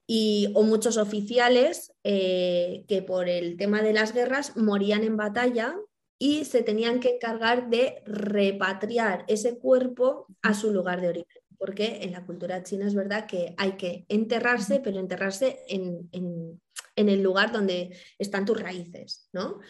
[0.07, 5.77] Y, o muchos oficiales eh, que por el tema de las guerras morían en batalla
[6.19, 11.43] y se tenían que encargar de repatriar ese cuerpo a su lugar de origen.
[11.59, 16.61] Porque en la cultura china es verdad que hay que enterrarse, pero enterrarse en, en-
[16.97, 19.61] en el lugar donde están tus raíces, ¿no?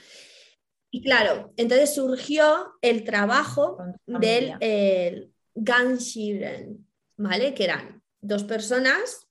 [0.91, 5.32] Y claro, entonces surgió el trabajo del.
[5.55, 6.87] Ganshiren,
[7.17, 7.55] ¿vale?
[7.55, 9.29] Que eran dos personas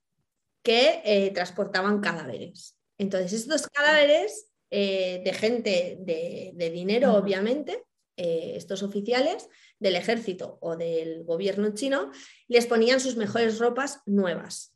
[0.64, 2.78] que eh, transportaban cadáveres.
[2.98, 7.84] Entonces, estos cadáveres eh, de gente de, de dinero, obviamente,
[8.18, 12.12] eh, estos oficiales del ejército o del gobierno chino,
[12.48, 14.76] les ponían sus mejores ropas nuevas,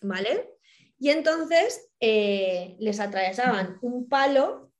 [0.00, 0.54] ¿vale?
[0.98, 4.72] Y entonces les atravesaban un palo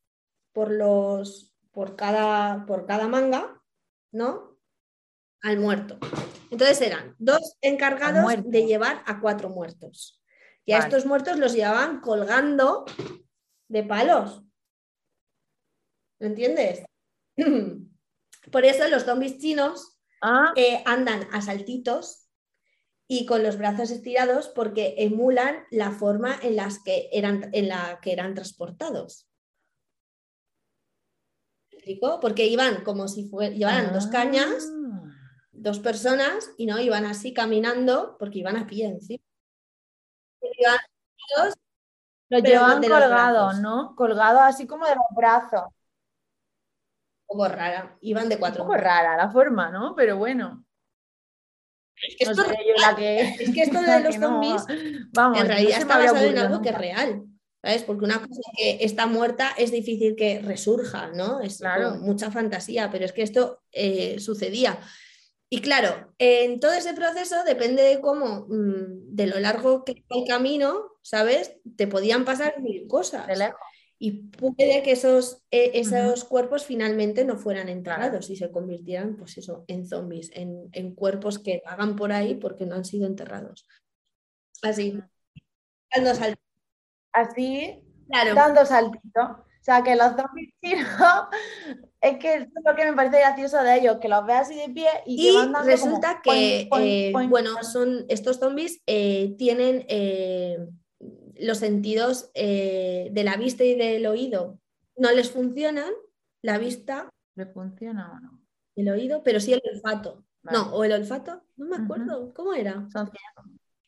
[0.52, 3.62] por, los, por, cada, por cada manga,
[4.10, 4.47] ¿no?
[5.42, 5.98] Al muerto.
[6.50, 10.20] Entonces eran dos encargados de llevar a cuatro muertos.
[10.64, 12.84] Y a estos muertos los llevaban colgando
[13.68, 14.42] de palos.
[16.18, 16.84] ¿Me entiendes?
[18.52, 22.28] Por eso los zombies chinos Ah, eh, andan a saltitos
[23.06, 28.00] y con los brazos estirados porque emulan la forma en, las que eran, en la
[28.02, 29.28] que eran transportados.
[31.70, 32.18] ¿Me explico?
[32.20, 35.07] Porque iban como si llevaran dos cañas, ah.
[35.60, 39.22] Dos personas, y no iban así caminando porque iban a pie encima.
[40.40, 40.78] Iban
[42.30, 43.08] Los llevan colgados,
[43.46, 43.60] brazos.
[43.60, 43.94] ¿no?
[43.96, 45.64] Colgados así como de los brazos.
[47.30, 48.64] un poco rara, iban de Un cuatro.
[48.64, 49.94] poco rara la forma, ¿no?
[49.94, 50.64] Pero bueno.
[52.00, 53.20] Es que esto, seré yo la que.
[53.20, 54.64] es que esto de los no- zombies
[55.12, 57.24] Vamos, en realidad está basado en algo que es real.
[57.60, 57.82] ¿Sabes?
[57.82, 61.40] Porque una cosa que está muerta es difícil que resurja, ¿no?
[61.40, 61.96] Es Claro.
[61.96, 64.78] mucha fantasía, pero es que esto eh, sucedía.
[65.50, 70.18] Y claro, en todo ese proceso depende de cómo, mm, de lo largo que fue
[70.22, 71.56] el camino, ¿sabes?
[71.76, 73.26] Te podían pasar mil cosas.
[74.00, 79.38] Y puede que esos, eh, esos cuerpos finalmente no fueran enterrados y se convirtieran, pues
[79.38, 83.66] eso, en zombies, en, en cuerpos que vagan por ahí porque no han sido enterrados.
[84.62, 85.00] Así.
[85.94, 86.36] Dando sal-
[87.12, 88.34] Así, Claro.
[88.34, 89.28] dando saltitos.
[89.30, 90.86] O sea, que los zombies chinos,
[92.00, 94.68] es que es lo que me parece gracioso de ellos, que los ves así de
[94.68, 99.34] pie y, que Y van dando resulta como que, eh, bueno, son estos zombies eh,
[99.36, 100.58] tienen eh,
[101.38, 104.60] los sentidos eh, de la vista y del oído.
[104.96, 105.92] No les funcionan
[106.42, 108.40] la vista, ¿Le funciona o no?
[108.76, 110.24] el oído, pero sí el olfato.
[110.42, 110.58] Vale.
[110.58, 112.32] No, o el olfato, no me acuerdo.
[112.32, 112.88] ¿Cómo era?
[112.92, 113.10] Son.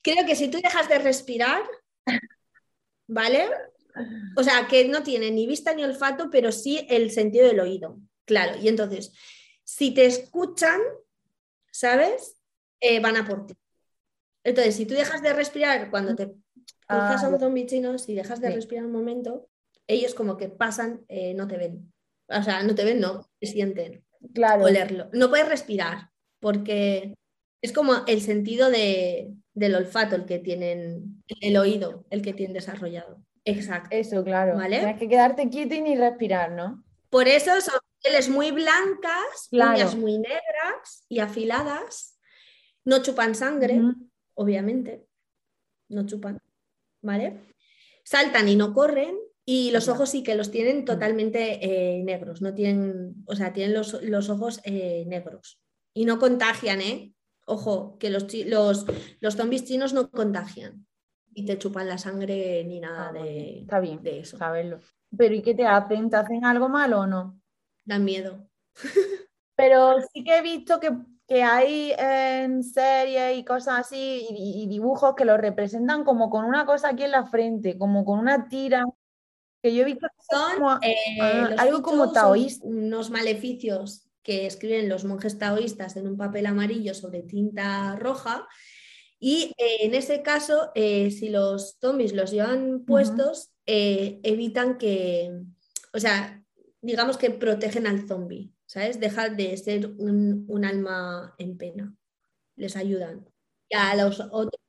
[0.02, 1.62] Creo que si tú dejas de respirar,
[3.06, 3.48] ¿vale?
[4.36, 7.98] O sea, que no tiene ni vista ni olfato, pero sí el sentido del oído.
[8.24, 9.12] Claro, y entonces,
[9.64, 10.80] si te escuchan,
[11.70, 12.36] ¿sabes?
[12.80, 13.54] Eh, van a por ti.
[14.44, 16.26] Entonces, si tú dejas de respirar cuando te
[16.86, 18.54] cruzas Ah, a un zombie chino, si dejas de Sí.
[18.54, 19.48] respirar un momento,
[19.86, 21.92] ellos como que pasan, eh, no te ven.
[22.28, 24.64] O sea, no te ven, no, te sienten Claro.
[24.64, 25.08] olerlo.
[25.12, 27.14] No puedes respirar porque
[27.62, 32.54] es como el sentido de- del olfato el que tienen, el oído, el que tienen
[32.54, 33.22] desarrollado.
[33.44, 33.88] Exacto.
[33.92, 34.56] Eso, claro.
[34.56, 34.78] ¿Vale?
[34.78, 36.84] Tienes que quedarte quieto y ni respirar, ¿no?
[37.08, 39.72] Por eso son pieles muy blancas, Claro.
[39.72, 42.18] uñas muy negras y afiladas.
[42.84, 43.80] No chupan sangre,
[44.34, 45.06] obviamente.
[45.88, 46.40] No chupan.
[47.02, 47.40] ¿Vale?
[48.04, 49.16] Saltan y no corren.
[49.44, 53.74] Y los ojos sí que los tienen totalmente eh, negros, no tienen, o sea, tienen
[53.74, 55.60] los, los ojos eh, negros.
[55.92, 57.14] Y no contagian, ¿eh?
[57.46, 58.86] Ojo, que los, los,
[59.18, 60.86] los zombies chinos no contagian.
[61.32, 64.36] Y te chupan la sangre ni nada Ah, de, Está bien de eso.
[64.36, 64.80] saberlo.
[65.16, 66.10] Pero ¿y qué te hacen?
[66.10, 67.40] ¿Te hacen algo malo o no?
[67.84, 68.48] Dan miedo.
[69.56, 70.90] Pero sí que he visto que,
[71.26, 76.44] que hay en series y cosas así y, y dibujos que lo representan como con
[76.44, 78.84] una cosa aquí en la frente, como con una tira.
[79.62, 82.66] Que yo he visto que Son como- eh, ah, los algo como taoísta.
[82.66, 88.46] unos maleficios que escriben los monjes taoístas en un papel amarillo sobre tinta roja.
[89.22, 95.30] Y eh, en ese caso, eh, si los zombies los llevan puestos, eh, evitan que,
[95.92, 96.42] o sea,
[96.80, 98.98] digamos que protegen al zombie, ¿sabes?
[98.98, 101.94] Deja de ser un, un alma en pena.
[102.56, 103.28] Les ayudan.
[103.68, 104.60] Y a los otros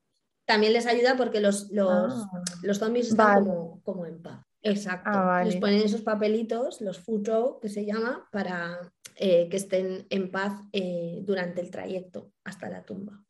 [0.46, 3.46] también les ayuda porque los, los, Ah, los zombies están Vale.
[3.46, 4.46] como, como en paz.
[4.62, 5.10] Exacto.
[5.12, 5.52] Ah, vale.
[5.52, 10.62] Les ponen esos papelitos, los Fuzhou, que se llama, para eh, que estén en paz
[10.74, 13.24] eh, durante el trayecto hasta la tumba.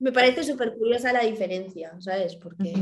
[0.00, 2.34] Me parece súper curiosa la diferencia, ¿sabes?
[2.36, 2.72] Porque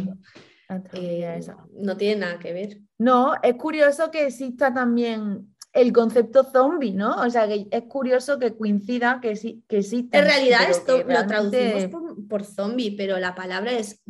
[0.92, 1.40] eh,
[1.72, 2.78] no tiene nada que ver.
[2.98, 7.20] No, es curioso que exista también el concepto zombie, ¿no?
[7.22, 10.18] O sea, que es curioso que coincida que, sí, que exista.
[10.18, 14.00] En realidad esto que lo traducimos realmente- por, por zombie, pero la palabra es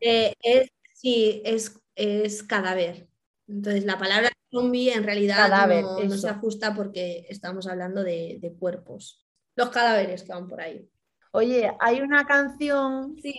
[0.00, 3.08] eh, es, sí, es, es cadáver.
[3.46, 8.38] Entonces la palabra zombie en realidad Cadáver, no, no se ajusta porque estamos hablando de,
[8.40, 9.24] de cuerpos.
[9.56, 10.88] Los cadáveres que van por ahí.
[11.36, 13.34] Oye, hay una canción Sí,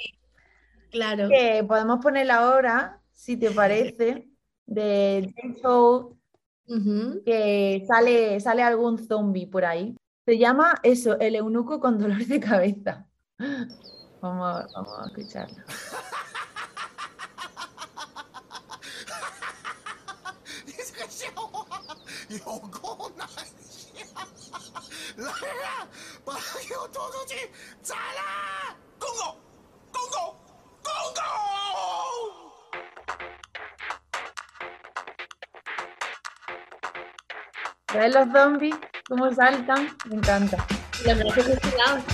[0.91, 1.29] claro.
[1.29, 4.27] que podemos ponerla ahora, si te parece,
[4.65, 5.61] de J.
[5.61, 6.17] Soul
[6.67, 7.21] Ujú.
[7.25, 9.95] que sale, sale algún zombie por ahí.
[10.25, 13.07] Se llama eso, el eunuco con dolor de cabeza.
[14.19, 15.63] Vamos, a- vamos a escucharlo.
[26.24, 26.34] 你这个笑话有够难笑！
[26.34, 27.50] 来呀，把他给我拖出去
[27.82, 28.20] 宰了！
[28.98, 29.22] 公公，
[29.92, 30.18] 公公，
[30.82, 31.20] 公公！
[37.92, 38.76] ¿Ves los zombies?
[39.08, 39.96] ¿Cómo saltan?
[40.06, 40.56] Me encanta.
[41.04, 42.04] Los brazos estilados.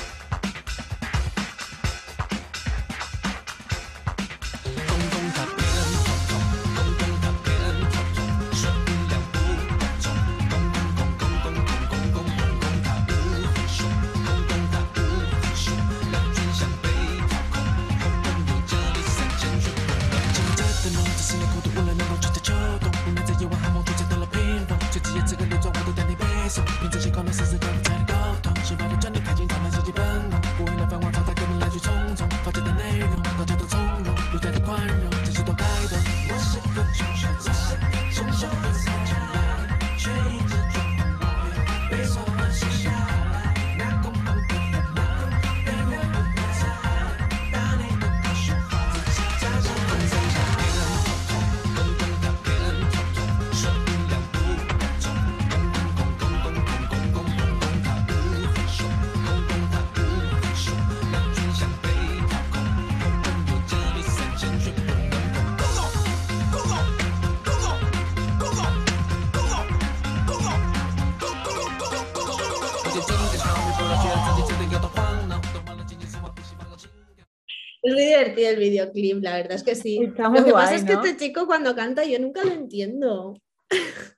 [78.45, 80.03] El videoclip, la verdad es que sí.
[80.03, 83.33] Está muy Lo que pasa es que este chico cuando canta yo nunca lo entiendo.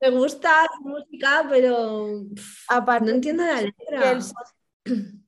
[0.00, 2.24] Me gusta su música, pero
[2.68, 4.12] Aparte no entiendo la letra.
[4.12, 4.22] el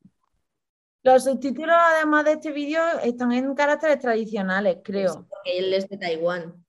[1.05, 5.27] los subtítulos, además de este vídeo, están en caracteres tradicionales, creo.
[5.29, 6.65] Porque él es de Taiwán.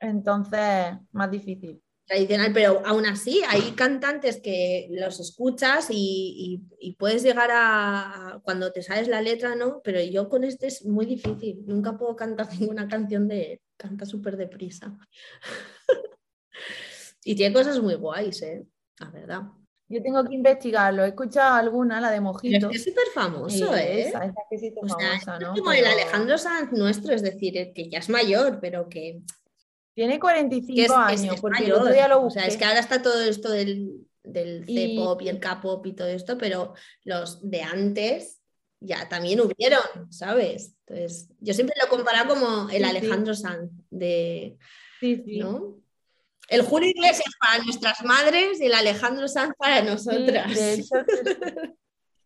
[0.00, 1.82] Entonces, más difícil.
[2.10, 8.40] Tradicional, pero aún así hay cantantes que los escuchas y, y- y puedes llegar a,
[8.42, 9.80] cuando te sabes la letra, ¿no?
[9.84, 14.36] Pero yo con este es muy difícil, nunca puedo cantar ninguna canción de canta súper
[14.36, 14.96] deprisa.
[17.24, 18.66] y tiene cosas muy guays, ¿eh?
[18.98, 19.42] La verdad.
[19.88, 21.04] Yo tengo que investigarlo.
[21.04, 22.70] He escuchado alguna, la de Mojito.
[22.70, 24.02] es súper famoso, ¿eh?
[24.02, 25.54] esa, esa que sí es O famosa, ¿no?
[25.54, 29.22] es como el Alejandro Sanz nuestro, es decir, que ya es mayor, pero que,
[30.00, 32.54] Tiene que 45 es, es- años, es porque el otro día lo O sea, es
[32.54, 32.58] busqué.
[32.58, 36.72] que ahora está todo esto del, del C-pop y el K-pop y todo esto, pero
[37.04, 38.40] los de antes
[38.80, 40.74] ya también hubieron, ¿sabes?
[40.86, 42.84] Entonces, yo siempre lo comparo como el Sí, sí.
[42.84, 44.56] Alejandro Sanz de,
[45.00, 45.38] Sí, sí.
[45.38, 45.76] ¿no?
[46.48, 50.54] El Julio Iglesias para nuestras madres y el Alejandro Sanz para Sí, nosotras.
[50.54, 51.30] de hecho, sí.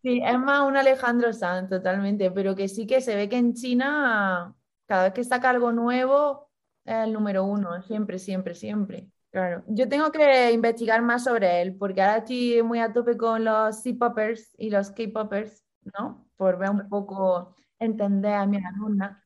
[0.01, 3.53] Sí, es más un Alejandro Sanz totalmente, pero que sí que se ve que en
[3.53, 4.55] China,
[4.87, 6.49] cada vez que saca algo nuevo,
[6.85, 9.09] el número uno, siempre, siempre, siempre.
[9.31, 9.63] Claro.
[9.67, 13.81] Yo tengo que investigar más sobre él, porque ahora estoy muy a tope con los
[13.81, 15.63] C-popers y los K-popers,
[15.97, 16.25] ¿no?
[16.37, 19.23] Por ver un poco, entender a mi alumna.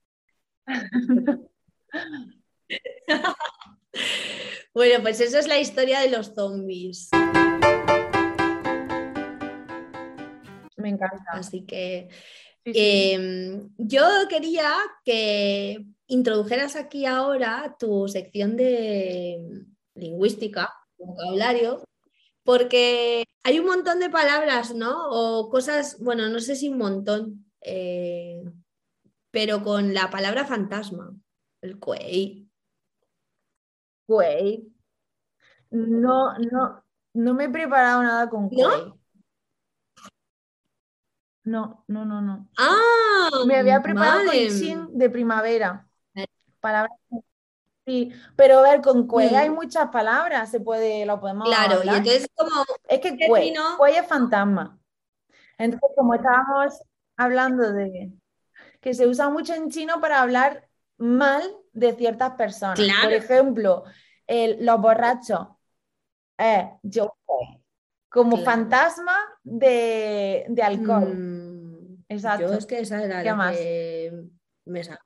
[4.72, 7.10] Bueno, pues esa es la historia de los zombies.
[10.78, 11.24] Me encanta.
[11.34, 12.10] Así que
[12.66, 12.80] Sí, sí.
[12.80, 14.72] Eh, yo quería
[15.06, 21.84] que introdujeras aquí ahora tu sección de lingüística, vocabulario,
[22.44, 25.10] porque hay un montón de palabras, ¿no?
[25.12, 28.44] O cosas, bueno, no sé si un montón, eh,
[29.32, 31.14] pero con la palabra fantasma,
[31.62, 32.50] el cuey.
[34.08, 34.68] Güey.
[35.70, 36.84] No, no,
[37.14, 38.50] no me he preparado nada con ¿No?
[38.50, 38.94] Cuey.
[41.44, 42.50] No, no, no, no.
[42.58, 44.48] Ah, Me había preparado vale.
[44.48, 45.89] con chin de primavera.
[46.60, 46.98] Palabras.
[47.86, 49.36] Sí, pero a ver, con cuey Mm.
[49.36, 52.52] hay muchas palabras, se puede, lo podemos Claro, y entonces como
[52.88, 54.78] Es que término- cuey es fantasma.
[55.58, 56.82] Entonces, como estábamos
[57.18, 58.12] hablando de
[58.82, 61.42] que se usa mucho en chino para hablar mal
[61.74, 62.78] de ciertas personas.
[62.80, 63.10] Por Claro.
[63.16, 63.84] ejemplo,
[64.28, 65.48] el- los borrachos
[66.38, 67.14] es yo
[68.10, 68.46] como Claro.
[68.52, 71.14] fantasma de, de alcohol.
[71.16, 72.48] Mm, Exacto.
[72.48, 73.56] Yo es que esa era ¿Qué la más?
[73.58, 74.12] que
[74.66, 75.00] me sa-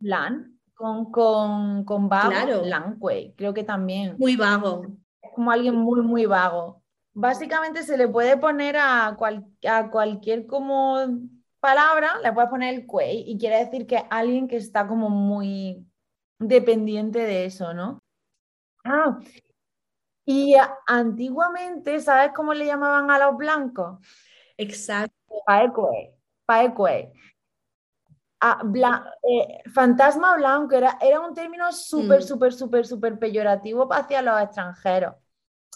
[0.00, 2.62] Lan, con, con, con vago, Claro.
[3.36, 4.16] creo que también.
[4.18, 4.82] muy vago.
[5.22, 6.82] Es como alguien muy, muy vago.
[7.12, 10.98] Básicamente se le puede poner a, cual- a cualquier como
[11.60, 15.86] palabra, le puedes poner el cuey y quiere decir que alguien que está como muy
[16.38, 18.00] dependiente de eso, ¿no?
[18.84, 19.18] Ah,
[20.26, 20.56] y
[20.86, 23.98] antiguamente, ¿sabes cómo le llamaban a los blancos?
[24.56, 25.14] Exacto.
[28.46, 32.26] Ah, bla- eh, fantasma blanco era, era un término súper, Mm.
[32.28, 35.14] súper, súper, súper peyorativo hacia los extranjeros.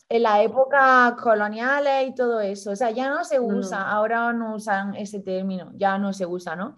[0.09, 2.73] En la época coloniales y todo eso.
[2.73, 3.57] O sea, ya no se no.
[3.59, 6.77] usa, ahora no usan ese término, ya no se usa, ¿no?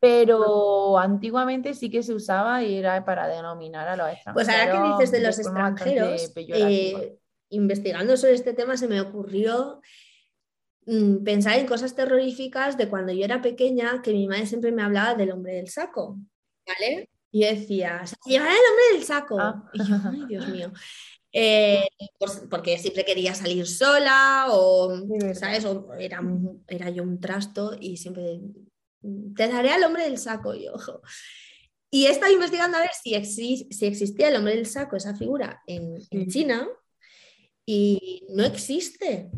[0.00, 4.48] Pero antiguamente sí que se usaba y era para denominar a los Pues extranjeros.
[4.48, 7.18] ahora que dices de los extranjeros, eh,
[7.50, 9.80] investigando sobre este tema se me ocurrió
[11.24, 15.14] pensar en cosas terroríficas de cuando yo era pequeña, que mi madre siempre me hablaba
[15.14, 16.18] del hombre del saco,
[16.66, 17.08] ¿vale?
[17.30, 19.38] Y decía, "Se llevará el hombre del saco.
[19.40, 19.70] Ah.
[19.72, 20.72] Y yo, ay, Dios mío.
[21.34, 21.86] Eh,
[22.18, 24.92] pues porque siempre quería salir sola o.
[25.34, 25.64] ¿sabes?
[25.64, 26.20] O era,
[26.68, 28.40] era yo un trasto y siempre
[29.34, 30.54] te daré al hombre del saco.
[30.54, 31.00] Y ojo.
[31.90, 35.14] Y he estado investigando a ver si, exi- si existía el hombre del saco, esa
[35.16, 35.96] figura, en.
[36.28, 36.68] China,
[37.64, 39.30] y no existe.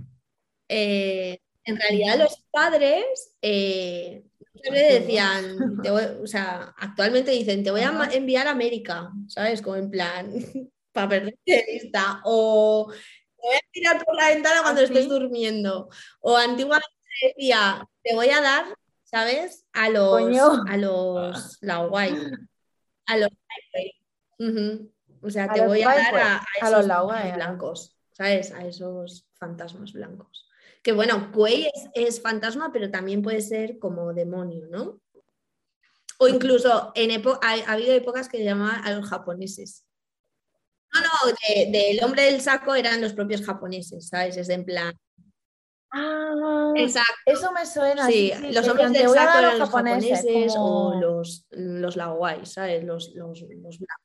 [0.68, 7.70] Eh, en realidad los padres eh, siempre decían, te voy- o sea, actualmente dicen, te
[7.70, 9.62] voy a enviar a América, ¿sabes?
[9.62, 10.30] Como en plan,
[10.92, 15.08] para perderte de vista, o te voy a tirar por la ventana cuando ¿Ah, estés
[15.08, 15.88] durmiendo,
[16.20, 16.88] o antiguamente
[17.22, 18.64] decía, te voy a dar,
[19.04, 19.66] ¿sabes?
[19.72, 20.64] A los, Coño.
[20.68, 22.14] a los, la guay,
[23.06, 23.30] a los.
[25.22, 28.52] O sea, A te voy a dar a, a esos los blancos, ¿sabes?
[28.52, 30.48] A esos fantasmas blancos.
[30.84, 35.00] Que bueno, Kuei es, es fantasma, pero también puede ser como demonio, ¿no?
[36.18, 37.10] O incluso en
[37.42, 39.84] ha, ha habido épocas que llamaban a los japoneses.
[40.92, 44.36] No, no, de- del hombre del saco eran los propios japoneses, ¿sabes?
[44.36, 44.94] Es en plan.
[45.90, 47.12] Ah, Exacto.
[47.26, 48.06] eso me suena.
[48.06, 51.46] Sí, sí, los hombres del "Te voy a saco eran los japoneses o como- los,
[51.50, 52.84] los laogai, ¿sabes?
[52.84, 54.03] Los, los, los blancos.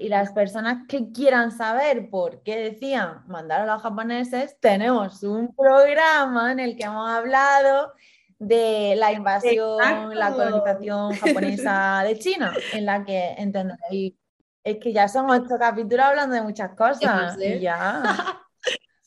[0.00, 5.54] Y las personas que quieran saber por qué decían mandar a los japoneses, tenemos un
[5.54, 7.92] programa en el que hemos hablado
[8.38, 14.14] de la invasión, la colonización japonesa de China, en la que entenderéis.
[14.62, 18.02] Es que ya son ocho capítulos hablando de muchas cosas y ya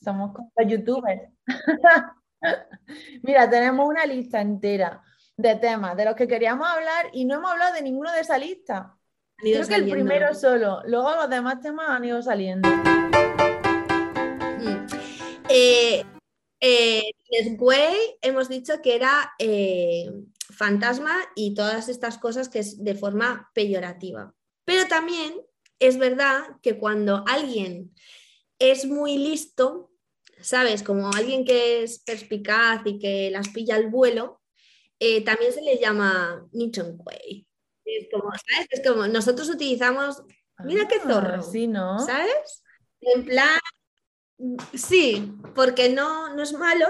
[0.03, 1.29] somos como los youtubers.
[3.23, 5.01] Mira, tenemos una lista entera
[5.37, 8.37] de temas de los que queríamos hablar y no hemos hablado de ninguno de esa
[8.37, 8.97] lista.
[9.41, 12.69] Han ido Creo que el primero solo, luego los demás temas han ido saliendo.
[14.59, 14.85] Mm.
[15.49, 16.03] Eh,
[16.59, 17.11] eh,
[17.57, 20.11] Güey hemos dicho que era eh,
[20.51, 24.31] fantasma y todas estas cosas que es de forma peyorativa.
[24.63, 25.33] Pero también
[25.79, 27.95] es verdad que cuando alguien
[28.59, 29.89] es muy listo,
[30.39, 30.83] ¿sabes?
[30.83, 34.41] Como alguien que es perspicaz y que las pilla al vuelo,
[34.99, 37.47] eh, también se le llama Nichon Kuei.
[37.85, 38.67] Es como, ¿sabes?
[38.69, 40.23] Es como nosotros utilizamos,
[40.63, 41.97] Mira qué Ah, zorro, Sí, ¿no?
[42.05, 42.63] ¿sabes?
[43.01, 43.57] En plan,
[44.73, 46.85] sí, porque no, no es malo,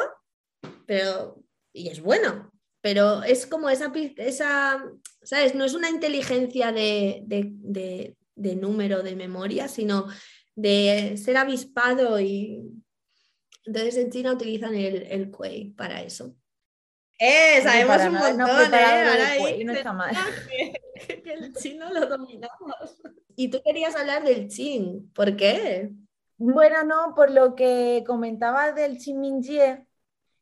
[0.86, 1.42] pero,
[1.74, 4.84] y es bueno, pero es como esa, esa
[5.24, 5.56] ¿sabes?
[5.56, 10.08] No es una inteligencia de, de- de- de número, de memoria, sino
[10.56, 12.62] de ser avispado y
[13.66, 16.36] entonces en China utilizan el, el Kuei para eso.
[17.24, 19.64] Eh, sabemos un montón, ¿eh?
[19.64, 20.16] no está mal.
[20.50, 23.00] que, que el chino lo dominamos.
[23.36, 25.92] Y tú querías hablar del chin, ¿por qué?
[26.40, 29.86] Bueno, no, por lo que comentabas del Chinminjie,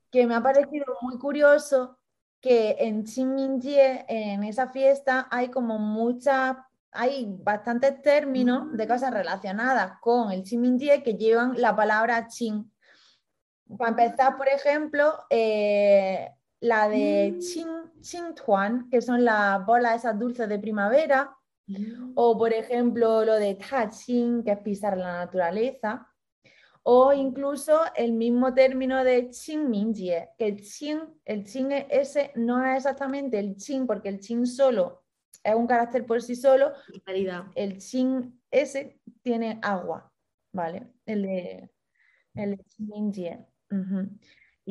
[0.09, 1.99] que me ha parecido muy curioso
[2.39, 6.55] que en Chinminjie, en esa fiesta, hay como muchas,
[6.93, 12.71] hay bastantes términos de cosas relacionadas con el Chinminjie que llevan la palabra chin.
[13.77, 16.30] Para empezar, por ejemplo, eh,
[16.62, 21.36] la de chin, Tuan, que son las bolas esas dulces de primavera,
[22.16, 26.07] o por ejemplo lo de touching, que es pisar la naturaleza.
[26.84, 32.78] O incluso el mismo término de Qingminjie, que el Qing, el Qing ese no es
[32.78, 35.03] exactamente el Qing, porque el Qing solo
[35.43, 36.72] es un carácter por sí solo,
[37.55, 40.12] el Qing ese tiene agua,
[40.51, 40.88] ¿vale?
[41.05, 41.70] El de,
[42.36, 43.45] el de Qingminjie.
[43.72, 44.10] ujú.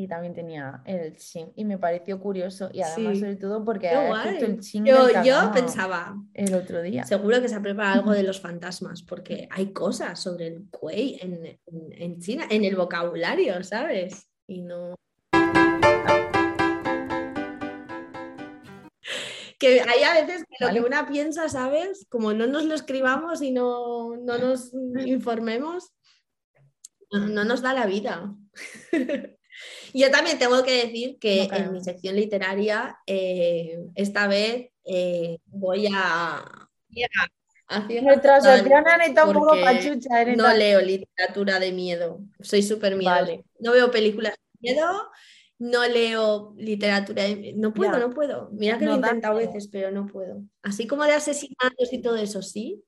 [0.00, 1.50] Y también tenía el Qing.
[1.56, 3.20] Y me pareció curioso, y además Sí.
[3.20, 4.84] sobre todo porque justo el Qing
[5.24, 7.02] Yo, pensaba, el otro día.
[7.02, 11.18] seguro que se ha preparado algo de los fantasmas, porque hay cosas sobre el kuei
[11.20, 14.28] en, en- en China, en el vocabulario, ¿sabes?
[14.46, 14.94] Y no.
[19.58, 20.78] Que hay a veces que lo Vale.
[20.80, 22.06] que una piensa, ¿sabes?
[22.08, 24.72] Como no nos lo escribamos y no, no nos
[25.04, 25.90] informemos,
[27.10, 28.32] no, no nos da la vida.
[29.94, 31.64] Yo también tengo que decir que No, claro.
[31.64, 36.68] en mi sección literaria, eh, esta vez eh, voy a, a
[37.68, 38.38] A Nuestra
[39.04, 40.22] está un poco pachucha.
[40.22, 40.36] ¿eh?
[40.36, 42.20] No leo literatura de miedo.
[42.40, 42.96] Soy súper.
[43.02, 43.44] Vale.
[43.60, 45.10] No veo películas de miedo,
[45.58, 47.58] no leo literatura de miedo.
[47.60, 47.98] No puedo, Ya.
[47.98, 48.48] no puedo.
[48.52, 49.52] Mira que lo he No intentado miedo.
[49.52, 50.42] veces, pero no puedo.
[50.62, 52.82] Así como de asesinatos y todo eso, sí.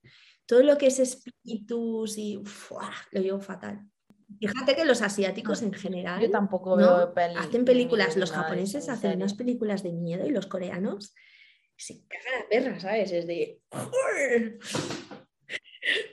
[0.46, 2.92] Todo lo que es espíritus y uf, ¡ah!
[3.12, 3.80] lo llevo fatal.
[4.38, 6.96] Fíjate que los asiáticos en general Yo tampoco ¿no?
[6.96, 11.14] veo peli- hacen películas, los japoneses hacen unas películas de miedo y los coreanos
[11.76, 13.10] se cagan a perra, ¿sabes?
[13.10, 13.60] Es de...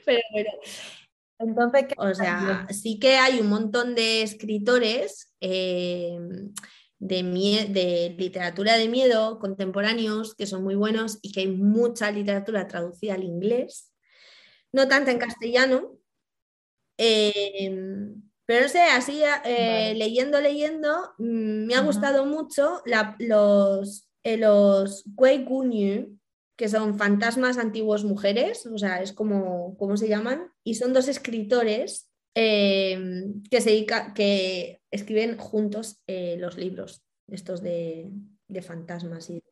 [0.04, 0.50] Pero bueno,
[1.38, 6.18] Entonces, ¿qué o sea, sí que hay un montón de escritores eh,
[6.98, 7.22] de,
[7.68, 13.14] de literatura de miedo contemporáneos que son muy buenos y que hay mucha literatura traducida
[13.14, 13.92] al inglés,
[14.72, 15.97] no tanta en castellano,
[16.98, 17.72] eh,
[18.46, 19.94] pero no sé, así eh, Vale.
[19.94, 21.86] leyendo, leyendo, mm, me ha Ajá.
[21.86, 26.18] gustado mucho la- los, eh, los Wei Gunyu,
[26.56, 30.50] que son fantasmas antiguos mujeres, o sea, es como, ¿cómo se llaman?
[30.64, 37.62] Y son dos escritores eh, que, se dedica- que escriben juntos eh, los libros, estos
[37.62, 38.10] de,
[38.48, 39.30] de fantasmas.
[39.30, 39.42] Y...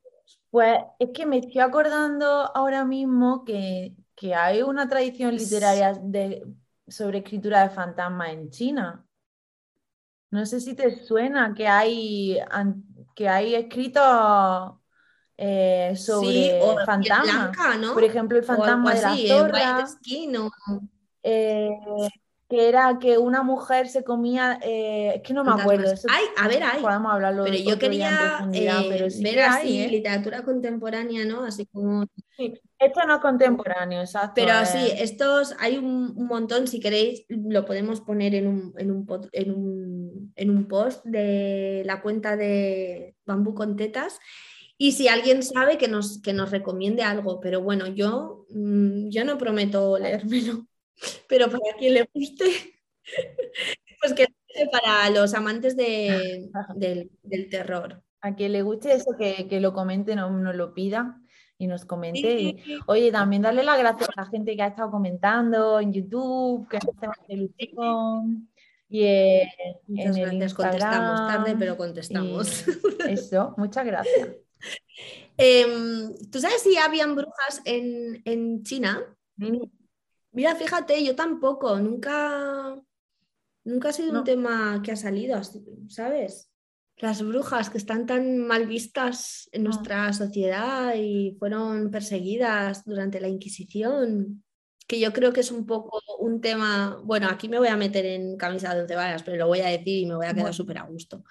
[0.50, 2.26] Pues es que me estoy acordando
[2.56, 6.42] ahora mismo que, que hay una tradición literaria de,
[6.88, 9.06] sobre escritura de fantasmas en China.
[10.30, 12.38] No sé si te suena que hay,
[13.14, 14.02] que hay escritos
[15.36, 17.50] eh, sobre Sí, o fantasmas.
[17.52, 17.94] blanca, ¿no?
[17.94, 19.28] Por ejemplo, el O fantasma de la así,
[21.22, 21.70] eh,
[22.48, 26.24] que era que una mujer se comía, eh, es que no me acuerdo, eso Hay,
[26.36, 26.80] a ver, hay.
[26.80, 29.88] podemos hablarlo Pero yo quería eh, pero sí ver así hay, ¿eh?
[29.88, 31.44] literatura contemporánea, ¿no?
[31.44, 32.06] Así como
[32.78, 34.32] Esto no es contemporáneo, exacto.
[34.36, 38.74] Pero es- sí, estos hay un, un montón, si queréis, lo podemos poner en un,
[38.76, 44.18] en un, en un- en un post de la cuenta de Bambú con Tetas.
[44.78, 49.24] Y si alguien sabe que nos, que nos recomiende algo, pero bueno, yo, mm, yo
[49.24, 50.66] no prometo leérmelo,
[51.28, 52.44] pero para quien le guste,
[54.00, 54.26] pues que
[54.72, 58.02] para los amantes de- del, del terror.
[58.22, 61.20] A quien le guste eso, que, que lo comente, no, nos lo pida
[61.58, 62.20] y nos comente.
[62.38, 66.66] Sí, oye, también darle las gracias a la gente que ha estado comentando en YouTube,
[66.68, 68.50] que nos hace ilusión.
[68.88, 69.02] Y
[69.88, 72.64] Muchas en el contestamos tarde, pero contestamos.
[73.08, 74.28] Eso, muchas gracias.
[75.36, 79.02] Em, ¿Tú sabes si habían brujas en, en China?
[80.36, 82.76] Mira, fíjate, yo tampoco, nunca,
[83.64, 84.18] nunca ha sido No.
[84.18, 85.40] un tema que ha salido,
[85.88, 86.50] ¿sabes?
[86.98, 89.70] Las brujas que están tan mal vistas en No.
[89.70, 94.44] nuestra sociedad y fueron perseguidas durante la Inquisición,
[94.86, 98.04] que yo creo que es un poco un tema, bueno, aquí me voy a meter
[98.04, 100.42] en camisa de once varas, pero lo voy a decir y me voy a quedar
[100.42, 100.52] Bueno.
[100.52, 101.24] súper a gusto.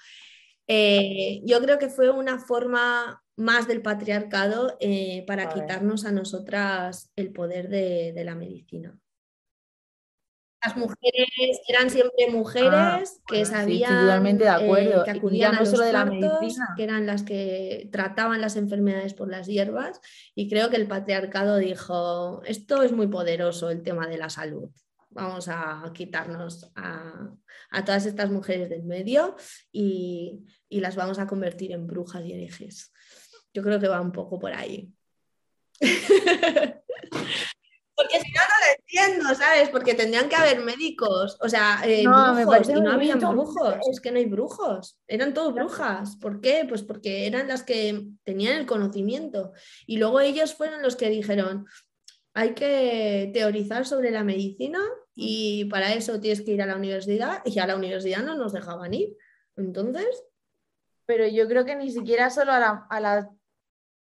[0.67, 5.55] Eh, yo creo que fue una forma más del patriarcado eh, para A ver.
[5.55, 8.97] quitarnos a nosotras el poder de, de la medicina.
[10.63, 11.27] Las mujeres
[11.67, 15.03] eran siempre mujeres Ah, que bueno, sí, estoy sabían, de eh, acuerdo.
[15.03, 16.73] que Y ya acudían no a los solo de la partos, medicina.
[16.75, 20.01] que eran las que trataban las enfermedades por las hierbas,
[20.33, 24.71] y creo que el patriarcado dijo, esto es muy poderoso, el tema de la salud.
[25.11, 27.29] Vamos a quitarnos a,
[27.69, 29.35] a todas estas mujeres del medio
[29.71, 32.91] y, y las vamos a convertir en brujas y herejes.
[33.55, 34.91] Yo creo que va un poco por ahí.
[37.97, 39.69] Porque si no, no lo entiendo, ¿sabes?
[39.69, 44.01] Porque tendrían que haber médicos, o sea, eh, No, brujos, y no habían brujos, es
[44.01, 46.17] que no hay brujos, eran todos brujas.
[46.17, 46.65] ¿Por qué?
[46.67, 49.53] Pues porque eran las que tenían el conocimiento.
[49.87, 51.65] Y luego ellos fueron los que dijeron,
[52.33, 54.79] hay que teorizar sobre la medicina
[55.15, 58.51] y para eso tienes que ir a la universidad y a la universidad no nos
[58.51, 59.15] dejaban ir.
[59.55, 60.05] Entonces,
[61.05, 63.27] Pero yo creo que ni siquiera solo a, la- a las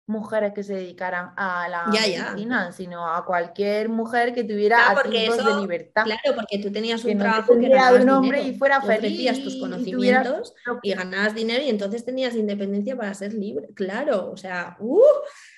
[0.05, 2.23] mujeres que se dedicaran a la Ya, ya.
[2.31, 6.03] medicina, sino a cualquier mujer que tuviera Claro, eso- de libertad.
[6.03, 8.81] claro, porque tú tenías Que un no trabajo que ganabas un hombre dinero, y fuera
[8.81, 13.69] feliz tus y conocimientos tuviera- y ganabas dinero y entonces tenías independencia para ser libre.
[13.73, 14.99] Claro, o sea, ¡uh!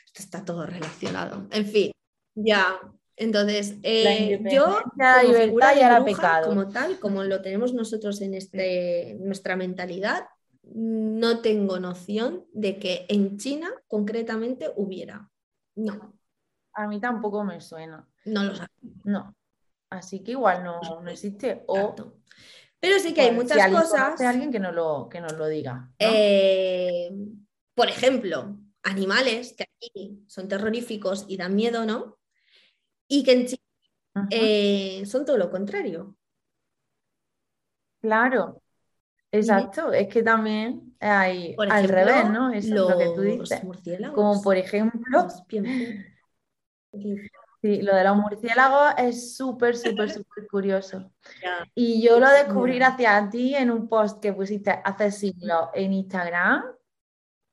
[0.05, 1.47] esto está todo relacionado.
[1.51, 1.91] En fin,
[2.35, 2.79] ya.
[3.17, 6.47] Entonces, eh, yo la como figura de bruja, pecado.
[6.49, 10.25] como tal, como lo tenemos nosotros en este, nuestra mentalidad,
[10.74, 15.30] no tengo noción de que en China concretamente hubiera.
[15.76, 16.18] No,
[16.74, 18.07] A mí tampoco me suena.
[18.26, 18.66] no lo sé.
[19.03, 19.36] No.
[19.89, 21.63] Así que igual no, no existe.
[21.68, 21.95] O.
[22.80, 24.22] Pero sí que hay pues, muchas si alguien cosas.
[24.22, 25.74] alguien que nos lo, que nos lo diga.
[25.74, 25.93] ¿no?
[25.99, 27.11] Eh,
[27.74, 32.20] por ejemplo, animales que aquí son terroríficos y dan miedo, ¿no?
[33.07, 36.16] Y que en China eh, son todo lo contrario.
[38.01, 38.61] Claro.
[39.38, 39.91] Exacto.
[39.91, 42.51] Es que también hay al revés, ¿no?
[42.51, 43.63] Eso es lo que tú dices.
[43.63, 44.15] murciélagos.
[44.15, 45.27] Como por ejemplo,
[47.61, 51.11] sí, lo de los murciélagos es súper, súper, súper curioso.
[51.73, 52.79] Y yo lo descubrí Ya.
[52.89, 56.63] gracias a ti en un post que pusiste hace siglos en Instagram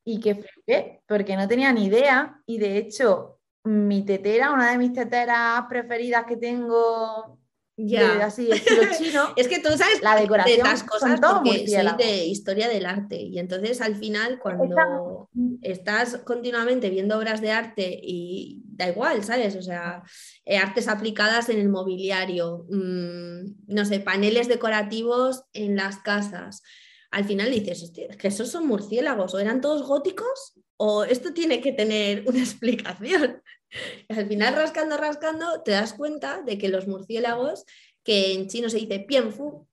[0.05, 2.41] y que flipé, porque no tenía ni idea.
[2.45, 7.39] Y de hecho, mi tetera, una de mis teteras preferidas que tengo
[7.75, 8.25] de Ya.
[8.25, 11.87] así estilo chino, Es que tú sabes la de decoración estas son cosas porque soy
[11.97, 15.29] de historia del arte y entonces al final cuando
[15.61, 19.55] estás continuamente viendo obras de arte y da igual, ¿sabes?
[19.55, 20.03] O sea,
[20.45, 26.63] eh, artes aplicadas en el mobiliario, mm, no sé, paneles decorativos en las casas.
[27.11, 31.33] Al final dices, hostia, es que esos son murciélagos, o eran todos góticos, o esto
[31.33, 33.42] tiene que tener una explicación.
[34.09, 37.65] Al final, rascando, rascando, te das cuenta de que los murciélagos,
[38.03, 39.67] que en chino se dice pienfu,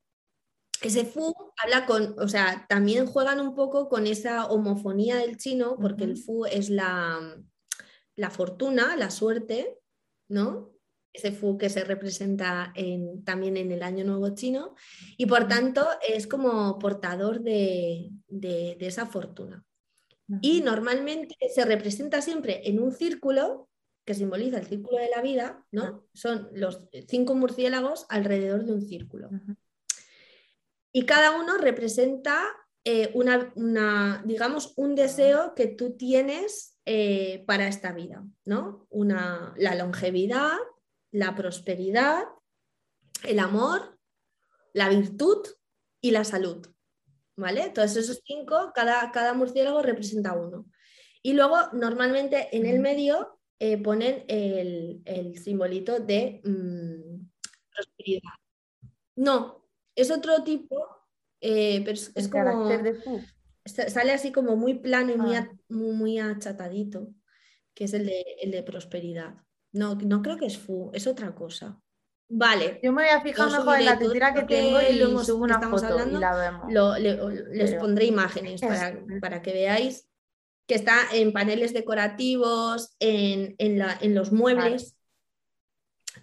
[0.82, 5.76] ese fu habla con, o sea, también juegan un poco con esa homofonía del chino,
[5.80, 7.20] porque el fu es la,
[8.16, 9.78] la fortuna, la suerte,
[10.28, 10.72] ¿no?
[11.12, 14.74] Ese fu que se representa en- también en el Año Nuevo chino,
[15.18, 19.64] y por tanto es como portador de, de- de esa fortuna.
[20.40, 23.69] Y normalmente se representa siempre en un círculo
[24.04, 26.06] que simboliza el círculo de la vida, ¿no?
[26.14, 29.30] Son los cinco murciélagos alrededor de un círculo.
[30.92, 32.42] Y cada uno representa
[32.84, 38.86] eh, una, una, digamos, un deseo que tú tienes eh, para esta vida, ¿no?
[38.88, 40.56] Una, la longevidad,
[41.12, 42.24] la prosperidad,
[43.24, 43.98] el amor,
[44.72, 45.46] la virtud
[46.00, 46.66] y la salud,
[47.36, 47.70] ¿vale?
[47.70, 50.66] Todos esos cinco, cada, cada murciélago representa uno.
[51.22, 57.28] Y luego, normalmente en el medio eh, ponen el, el simbolito de mm,
[57.72, 58.32] prosperidad.
[59.16, 60.86] No, es otro tipo,
[61.40, 62.96] eh, pero es, como, de
[63.64, 65.40] sale así como muy plano y muy, Ah.
[65.50, 67.08] a- muy, muy achatadito,
[67.74, 69.34] que es el de, el de prosperidad.
[69.72, 71.80] No, no creo que es fu, es otra cosa.
[72.32, 75.44] Vale, Yo me voy a fijar mejor en la tetera que tengo y hemos- subo
[75.44, 76.72] una foto hablando, y la vemos.
[76.72, 80.08] lo- le- o- les Pero- pondré imágenes Es- para, para que veáis
[80.70, 84.94] que está en paneles decorativos, en, en la- en los muebles,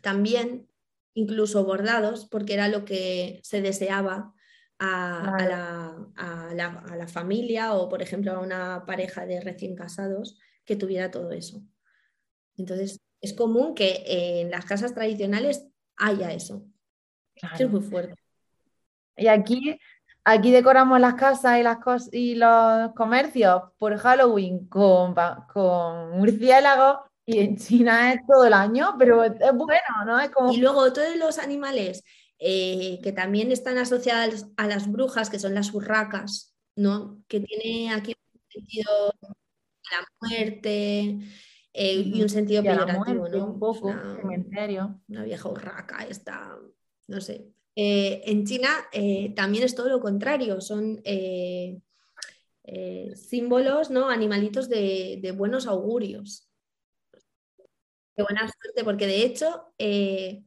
[0.02, 0.70] también,
[1.14, 4.34] incluso bordados, porque era lo que se deseaba
[4.80, 9.76] a, la, a la- a la familia o, por ejemplo, a una pareja de recién
[9.76, 11.62] casados que tuviera todo eso.
[12.56, 15.68] Entonces, es común que en las casas tradicionales
[15.98, 16.66] haya eso.
[17.66, 18.16] es muy fuerte.
[19.18, 19.78] Y aquí,
[20.30, 25.16] aquí decoramos las casas y, las cos- y los comercios por Halloween con,
[25.54, 30.20] con murciélagos y en China es todo el año, pero es bueno, ¿no?
[30.20, 32.04] Es como Y luego todos los animales
[32.40, 37.22] eh, que también están asociados a las brujas, que son las urracas, ¿no?
[37.28, 41.20] Que tiene aquí un sentido a la muerte
[41.74, 43.46] eh, y un sentido y peyorativo, muerte ¿no?
[43.48, 45.02] un poco, una- cementerio.
[45.08, 46.56] una vieja urraca, está,
[47.08, 47.48] no sé.
[47.80, 51.78] Eh, en China eh, también es todo lo contrario, son eh,
[53.14, 54.10] símbolos, ¿no?
[54.10, 56.50] Animalitos de, de buenos augurios.
[58.16, 60.44] De buena suerte, porque de hecho, De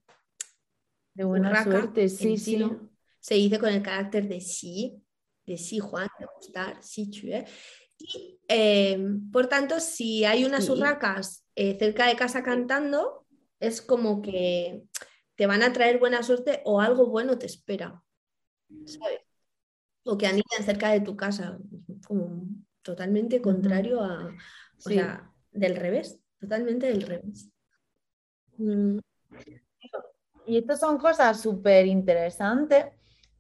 [1.14, 2.66] buena urraca suerte, sí, sí.
[3.20, 5.00] se dice con el carácter de sí,
[5.46, 7.44] de sí, Juan, de gustar, sí, chue.
[7.96, 8.40] Y
[9.30, 10.72] por tanto, si hay unas Sí.
[10.72, 13.24] urracas cerca de casa cantando,
[13.60, 14.82] es como que
[15.40, 18.04] te van a traer buena suerte o algo bueno te espera.
[18.84, 19.20] ¿sabes?
[20.04, 21.56] O que anidan cerca de tu casa.
[22.06, 22.42] Como
[22.82, 24.26] totalmente contrario a.
[24.26, 24.36] O
[24.76, 24.96] Sí.
[24.96, 26.20] sea, del revés.
[26.38, 27.48] Totalmente del revés.
[28.58, 28.98] Mm,
[30.44, 32.84] Y estas son cosas súper interesantes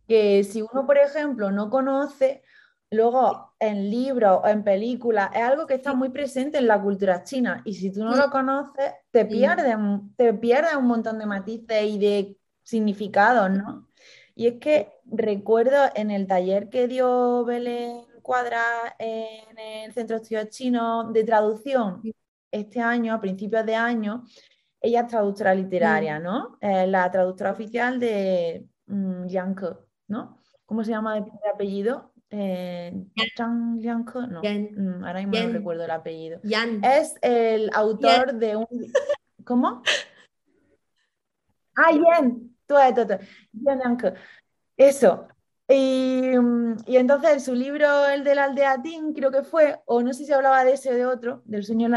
[0.08, 2.42] que si uno, por ejemplo, no conoce,
[2.90, 7.22] luego en libros o en películas, es algo que está muy presente en la cultura
[7.24, 7.62] china.
[7.64, 8.18] Y si tú no Mm.
[8.18, 9.76] lo conoces, te pierdes,
[10.16, 13.86] te pierdes un montón de matices y de significados, ¿no?
[14.34, 18.62] Y es que recuerdo en el taller que dio Belén Cuadra
[18.98, 22.00] en el Centro de Estudios Chinos de traducción
[22.50, 24.24] este año, a principios de año,
[24.80, 26.58] ella es traductora literaria, ¿no?
[26.60, 29.66] Eh, la traductora oficial de mm, Liang Ke,
[30.08, 30.38] ¿no?
[30.66, 32.09] ¿Cómo se llama de apellido?
[32.30, 32.92] Eh,
[33.36, 33.80] Zhang
[34.30, 34.42] no.
[34.42, 34.68] Yan.
[34.76, 35.52] Mm, ahora mismo no Yan.
[35.52, 36.40] recuerdo el apellido.
[36.44, 36.84] Yan.
[36.84, 38.66] Es el autor de un...
[39.44, 39.82] ¿Cómo?
[41.76, 41.92] Ah.
[41.92, 42.52] Yen
[43.78, 44.14] Liang Ke.
[44.76, 45.26] Eso.
[45.68, 49.80] Y, mm, y entonces en su libro, el de la aldea Tin, creo que fue,
[49.86, 51.88] o no sé si hablaba de ese o de otro, del sueño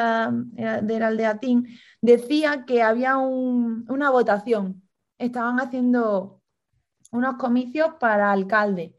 [0.58, 1.68] eh, de la aldea Tin,
[2.02, 4.84] decía que había un- una votación.
[5.18, 6.42] Estaban haciendo
[7.12, 8.96] unos comicios para alcalde.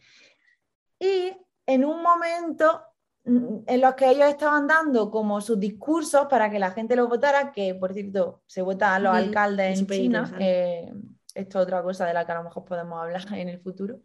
[1.05, 1.37] Y
[1.67, 2.83] en un momento
[3.25, 7.09] mm, en los que ellos estaban dando como sus discursos para que la gente los
[7.09, 10.93] votara, que por cierto se votan los alcaldes es en China, eh,
[11.35, 14.01] esto es otra cosa de la que a lo mejor podemos hablar en el futuro.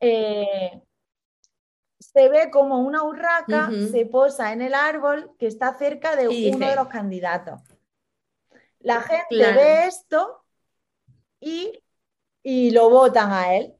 [0.00, 0.82] Eh,
[1.98, 3.88] se ve como una urraca Ujú.
[3.88, 7.60] se posa en el árbol que está cerca de Y uno dice- de los candidatos.
[8.80, 9.60] La gente Claro.
[9.60, 10.44] ve esto
[11.40, 11.84] y,
[12.42, 13.74] y lo votan a él.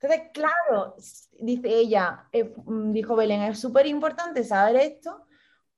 [0.00, 0.94] Entonces, claro,
[1.40, 5.26] dice ella, eh, mm, dijo Belén, es súper importante saber esto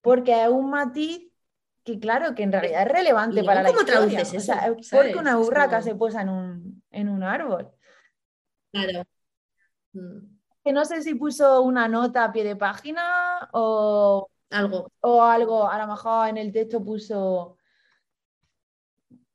[0.01, 1.31] porque es un matiz
[1.85, 4.19] que, claro, que en realidad es relevante para la luego, ¿cómo historia.
[4.19, 4.73] traduces O sea, eso?
[4.79, 5.17] es porque ¿Sabes?
[5.17, 7.71] una Es urraca como- se posa en un, en un árbol.
[8.73, 9.05] Claro.
[9.93, 10.19] Mm,
[10.65, 14.91] Que no sé si puso una nota a pie de página o, Algo.
[15.01, 17.58] o algo, a lo mejor en el texto puso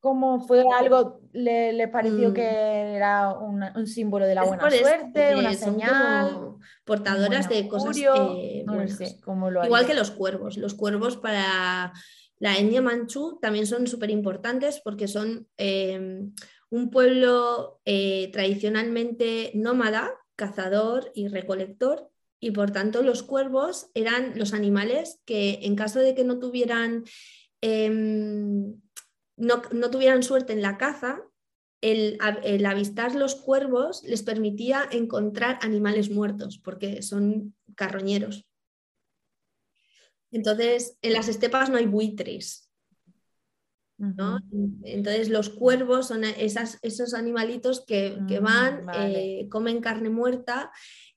[0.04, 2.34] cómo fue algo, le, le pareció Mm.
[2.34, 7.96] que era un, un símbolo de la Es buena suerte, una señal, portadoras de cosas
[7.98, 10.58] eh, no sé cómo lo Igual que los cuervos.
[10.58, 11.94] Los cuervos para
[12.38, 16.22] la etnia manchú también son súper importantes porque son eh,
[16.70, 22.10] un pueblo eh, tradicionalmente nómada, cazador y recolector.
[22.42, 27.06] Y por tanto los cuervos eran los animales que en caso de que no tuvieran,
[27.62, 28.82] em,
[29.38, 31.22] no, no tuvieran suerte en la caza,
[31.84, 32.18] el,
[32.66, 38.48] avistar los cuervos les permitía encontrar animales muertos porque son carroñeros.
[40.32, 42.72] Entonces, en las estepas no hay buitres,
[43.98, 44.40] ¿no?
[44.84, 49.42] Entonces, los cuervos son esas, esos animalitos que, que Mm, van, vale.
[49.42, 50.72] eh, comen carne muerta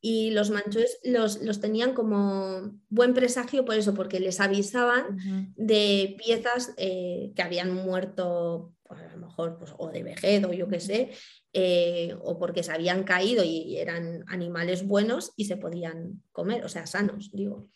[0.08, 5.18] y los manchúes los, los tenían como buen presagio por eso, porque les avisaban
[5.56, 10.52] de piezas eh, que habían muerto, pues, a lo mejor, pues, o de vejez o
[10.52, 11.10] yo qué sé,
[11.52, 16.68] eh, o porque se habían caído y eran animales buenos y se podían comer, o
[16.68, 17.66] sea, sanos, digo,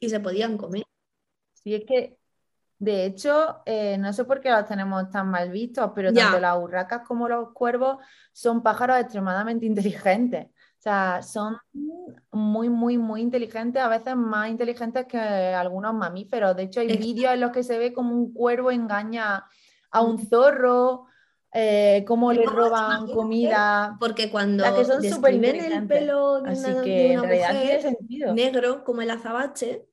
[0.00, 0.84] y se podían comer.
[1.52, 2.16] Sí, es que,
[2.78, 6.22] de hecho, eh, no sé por qué los tenemos tan mal vistos, pero Ya.
[6.22, 7.98] tanto las urracas como los cuervos
[8.32, 9.66] son pájaros extremadamente
[10.06, 10.46] inteligentes.
[10.84, 11.56] O sea, son
[12.30, 16.54] muy, muy, muy inteligentes, a veces más inteligentes que algunos mamíferos.
[16.54, 19.46] De hecho, hay vídeos en los que se ve como un cuervo engaña
[19.90, 21.06] a un zorro,
[21.54, 23.96] eh, cómo le roban comida.
[23.98, 27.28] Porque cuando sea, que son describen el pelo de Así una, de que en una
[27.30, 28.34] tiene mujer sentido.
[28.34, 29.86] negro como el azabache,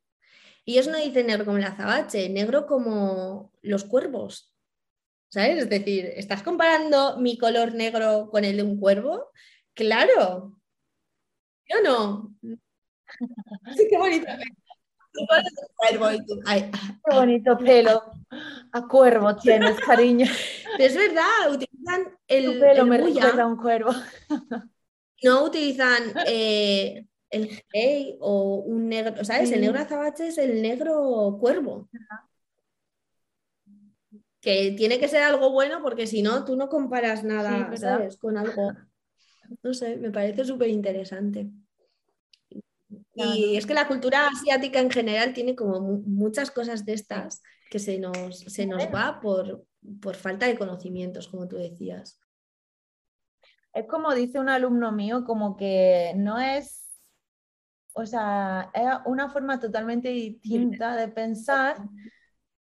[0.66, 4.54] y ellos no dicen negro como el azabache, negro como los cuervos.
[5.30, 5.58] ¿Sabes?
[5.58, 9.30] Es decir, ¿estás comparando mi color negro con el de un cuervo?
[9.74, 10.58] Claro.
[11.72, 12.36] ¿Sí o no?
[13.76, 14.26] Sí, qué bonito.
[16.46, 18.04] Ay, Qué bonito pelo.
[18.72, 20.26] A cuervo tienes, cariño.
[20.80, 23.92] Es verdad, utilizan el, pelo el me bulla, un cuervo.
[25.24, 29.52] no utilizan eh, el gay o un negro, ¿sabes?
[29.52, 31.90] El negro azabache es el negro cuervo.
[34.40, 37.76] Que tiene que ser algo bueno porque si no, tú no comparas nada.
[37.78, 38.18] ¿sabes?
[38.18, 38.74] Con algo.
[39.64, 41.50] No sé, me parece súper interesante.
[43.14, 43.32] Claro.
[43.36, 47.42] Y es que la cultura asiática en general tiene como mu- muchas cosas de estas
[47.70, 49.66] que se nos, se nos va por,
[50.02, 52.20] por falta de conocimientos, como tú decías.
[53.74, 56.90] Es como dice un alumno mío, como que no es,
[57.94, 61.78] o sea, es una forma totalmente distinta de pensar,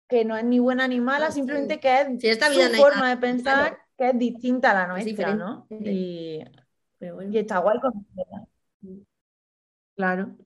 [0.08, 1.80] que no es ni buena ni mala, simplemente sí.
[1.80, 4.98] que es Si esta su no forma nada, de pensar que es distinta a la
[5.00, 5.66] Es nuestra, ¿no?
[5.70, 6.44] Y,
[7.00, 7.32] Pero bueno.
[7.32, 8.46] y está guay conocerla.
[9.96, 10.36] Claro.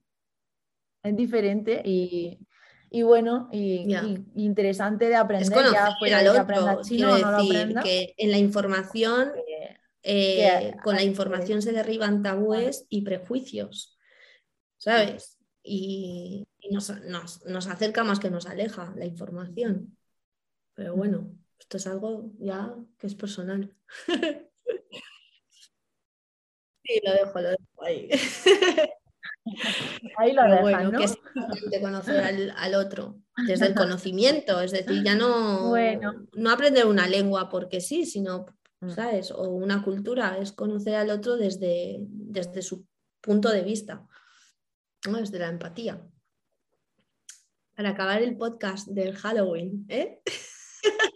[1.03, 2.39] Es diferente y,
[2.89, 3.93] y bueno, y,
[4.35, 6.81] interesante de Es aprender, conocer ya fuera al otro.
[6.81, 9.31] chino Quiero no decir que en la información,
[10.01, 13.99] eh, con la información se derriban tabúes y prejuicios,
[14.77, 15.37] ¿sabes?
[15.61, 19.95] Y, y nos, nos- nos acerca más que nos aleja la información.
[20.73, 21.29] Pero bueno,
[21.59, 23.75] esto es algo ya que es personal.
[26.85, 28.09] Sí, lo dejo, lo dejo ahí.
[30.17, 30.97] Ahí lo dejas, bueno, ¿no?
[30.97, 36.27] que es importante conocer al, al otro desde el conocimiento, es decir, ya no, Bueno.
[36.33, 38.47] no aprender una lengua porque sí, sino,
[38.85, 38.89] Mm.
[38.91, 39.31] ¿sabes?
[39.31, 42.85] O una cultura, es conocer al otro desde, desde su
[43.21, 44.05] punto de vista,
[45.09, 45.17] ¿no?
[45.17, 46.05] desde la empatía.
[47.75, 50.21] Para acabar el podcast del Halloween, ¿eh?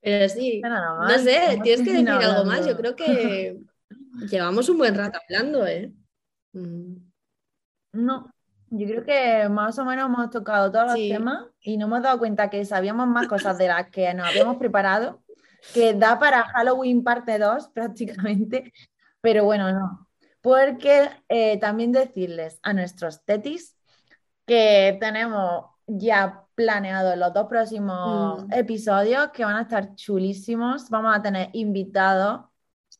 [0.00, 2.66] Pero sí, no sé, tienes que decir algo más.
[2.66, 3.58] Yo creo que
[4.30, 5.92] llevamos un buen rato hablando, ¿eh?
[6.52, 6.96] Mm,
[7.92, 8.30] No,
[8.70, 12.18] yo creo que más o menos hemos tocado todos los temas y nos hemos dado
[12.18, 15.22] cuenta que sabíamos más cosas de las que nos habíamos preparado,
[15.74, 18.72] que da para Halloween parte 2 prácticamente,
[19.20, 20.08] pero bueno, no.
[20.40, 23.76] porque eh, también decirles a nuestros tetis
[24.46, 28.52] que tenemos ya planeado los dos próximos Mm.
[28.52, 30.88] episodios que van a estar chulísimos.
[30.90, 32.42] Vamos a tener invitados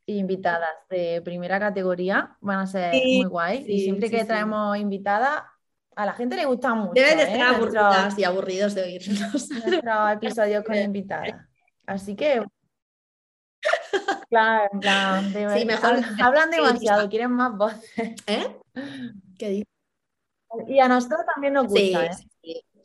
[0.07, 3.65] e invitadas de primera categoría, van a ser Sí, muy guay.
[3.69, 5.43] y siempre sí, que traemos invitadas,
[5.97, 6.93] a la gente le gusta mucho.
[6.95, 7.33] Deben de ¿eh?
[7.33, 9.49] estar Nuestros- aburridas y aburridos de oírnos.
[9.51, 11.35] nuestros episodios con invitadas.
[11.87, 12.43] Así que,
[14.29, 18.15] claro, en plan, de Sí, mejor- hab- hablan demasiado, quieren más voces.
[18.27, 18.57] ¿Eh?
[19.39, 19.67] ¿Qué dices?
[20.67, 22.11] Y a nosotros también nos gusta, ¿eh?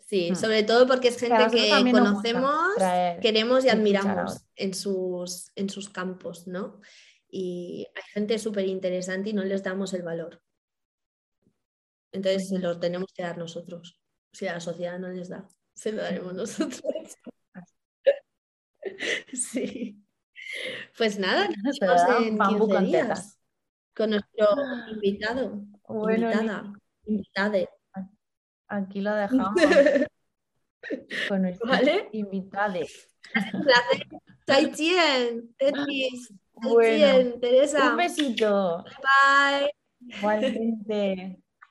[0.06, 0.36] Sí, sí, sí, Mm.
[0.36, 2.76] sobre todo porque es gente que conocemos,
[3.22, 6.80] queremos y admiramos en sus, en sus campos, ¿no?
[7.30, 10.42] Y hay gente súper interesante y no les damos el valor.
[12.12, 12.64] Entonces se Ujú.
[12.64, 14.00] lo tenemos que dar nosotros.
[14.32, 16.82] Si la sociedad no les da, se lo daremos nosotros.
[19.34, 20.00] Sí.
[20.98, 23.40] Pues nada, nos vemos en bambú 15 con días
[23.96, 24.48] con nuestro
[24.94, 26.74] invitado, Bueno, invitada,
[27.06, 27.70] invitade.
[28.68, 29.54] Aquí lo dejamos
[31.28, 32.10] con nuestro ¿Vale?
[32.12, 32.80] invitado.
[33.54, 34.08] Un placer.
[34.46, 36.34] Zaijian, Tetis.
[36.54, 37.34] Bueno.
[37.40, 37.92] Teresa.
[37.92, 38.84] Un besito.
[38.84, 39.72] Bye.
[40.00, 41.40] Igualmente.